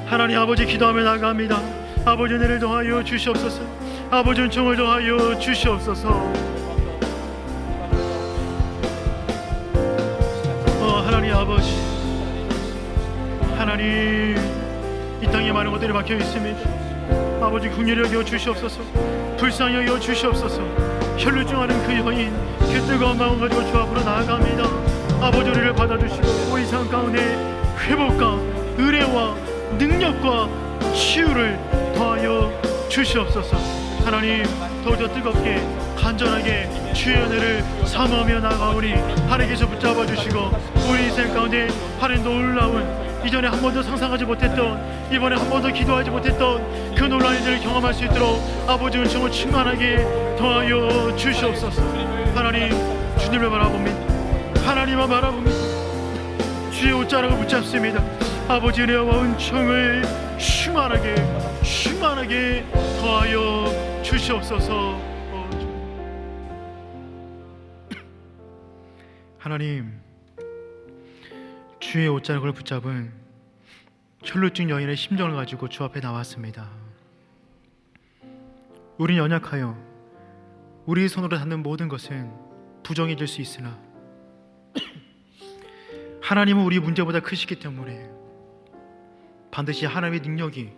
[0.05, 1.61] 하나님 아버지 기도하며 나갑니다.
[2.05, 3.80] 아버지 은혜를 더하여 주시옵소서.
[4.13, 6.09] 아버지 은총을 더하여 주시옵소서.
[10.81, 11.73] 어 하나님 아버지
[13.57, 14.35] 하나님
[15.21, 16.59] 이 땅에 많은 것들이 막혀 있습니다.
[17.41, 18.81] 아버지 국률을 여겨 주시옵소서.
[19.37, 20.61] 불쌍히 여겨 주시옵소서.
[21.17, 24.63] 혈루증하는 그 여인 그 뜨거운 마음 가지고 주 앞으로 나아갑니다.
[25.25, 27.21] 아버지 우리를 받아주시고 삶 가운데
[27.87, 28.37] 회복과
[28.77, 29.35] 의뢰와
[29.77, 30.49] 능력과
[30.93, 31.57] 치유를
[31.95, 32.51] 더하여
[32.89, 33.80] 주시옵소서.
[34.03, 34.43] 하나님
[34.83, 35.61] 더욱더 뜨겁게
[35.95, 40.51] 간절하게 주의 은혜를 삼으며 나가오니 하나님께서 붙잡아 주시고
[40.89, 41.67] 우리 인생 가운데
[41.99, 42.83] 하나님 놀라운
[43.25, 44.81] 이전에 한 번도 상상하지 못했던
[45.11, 49.97] 이번에 한 번도 기도하지 못했던 그 놀라운 일들을 경험할 수 있도록 아버지 은총을 충만하게
[50.37, 51.81] 더하여 주시옵소서.
[52.33, 52.71] 하나님
[53.19, 54.65] 주님을 바라봅니다.
[54.65, 55.55] 하나님을 바라봅니다.
[56.71, 58.03] 주의 옷자락을 붙잡습니다.
[58.47, 60.03] 아버지 은혜와 은총을
[60.39, 61.15] 충만하게
[61.61, 62.65] 충만하게
[62.99, 64.97] 더하여 주시옵소서.
[65.31, 65.71] 어, 주-
[69.37, 69.99] 하나님
[71.79, 73.11] 주의 옷자락을 붙잡은
[74.23, 76.69] 혈루증 여인의 심정을 가지고 주 앞에 나왔습니다.
[78.97, 79.75] 우린 연약하여
[80.85, 82.31] 우리 손으로 닿는 모든 것은
[82.83, 83.79] 부정해질 수 있으나
[86.21, 88.09] 하나님은 우리 문제보다 크시기 때문에
[89.51, 90.71] 반드시 하나님의 능력이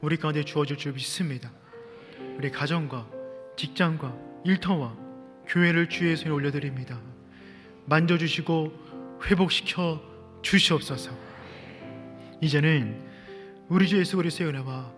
[0.00, 1.50] 우리 가운데 주어질 줄 믿습니다.
[2.40, 3.06] 우리 가정과
[3.54, 4.16] 직장과
[4.46, 4.96] 일터와
[5.46, 6.98] 교회를 주의 손에 올려드립니다.
[7.84, 10.00] 만져주시고 회복시켜
[10.40, 11.10] 주시옵소서.
[12.40, 12.98] 이제는
[13.68, 14.90] 우리 주 예수 그리스도의 은혜와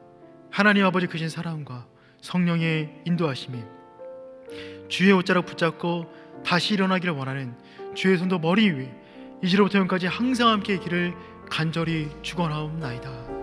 [0.53, 1.85] 하나님 아버지 크신 사랑과
[2.21, 3.59] 성령의 인도하심이
[4.89, 6.15] 주의 옷자락 붙잡고
[6.47, 7.57] 다시 일어나기를 원하는
[7.97, 8.95] 주의 손도 머리 위에
[9.43, 11.13] 이제로부터 영까지 항상 함께 있기를
[11.51, 13.42] 간절히 축원하옵나이다.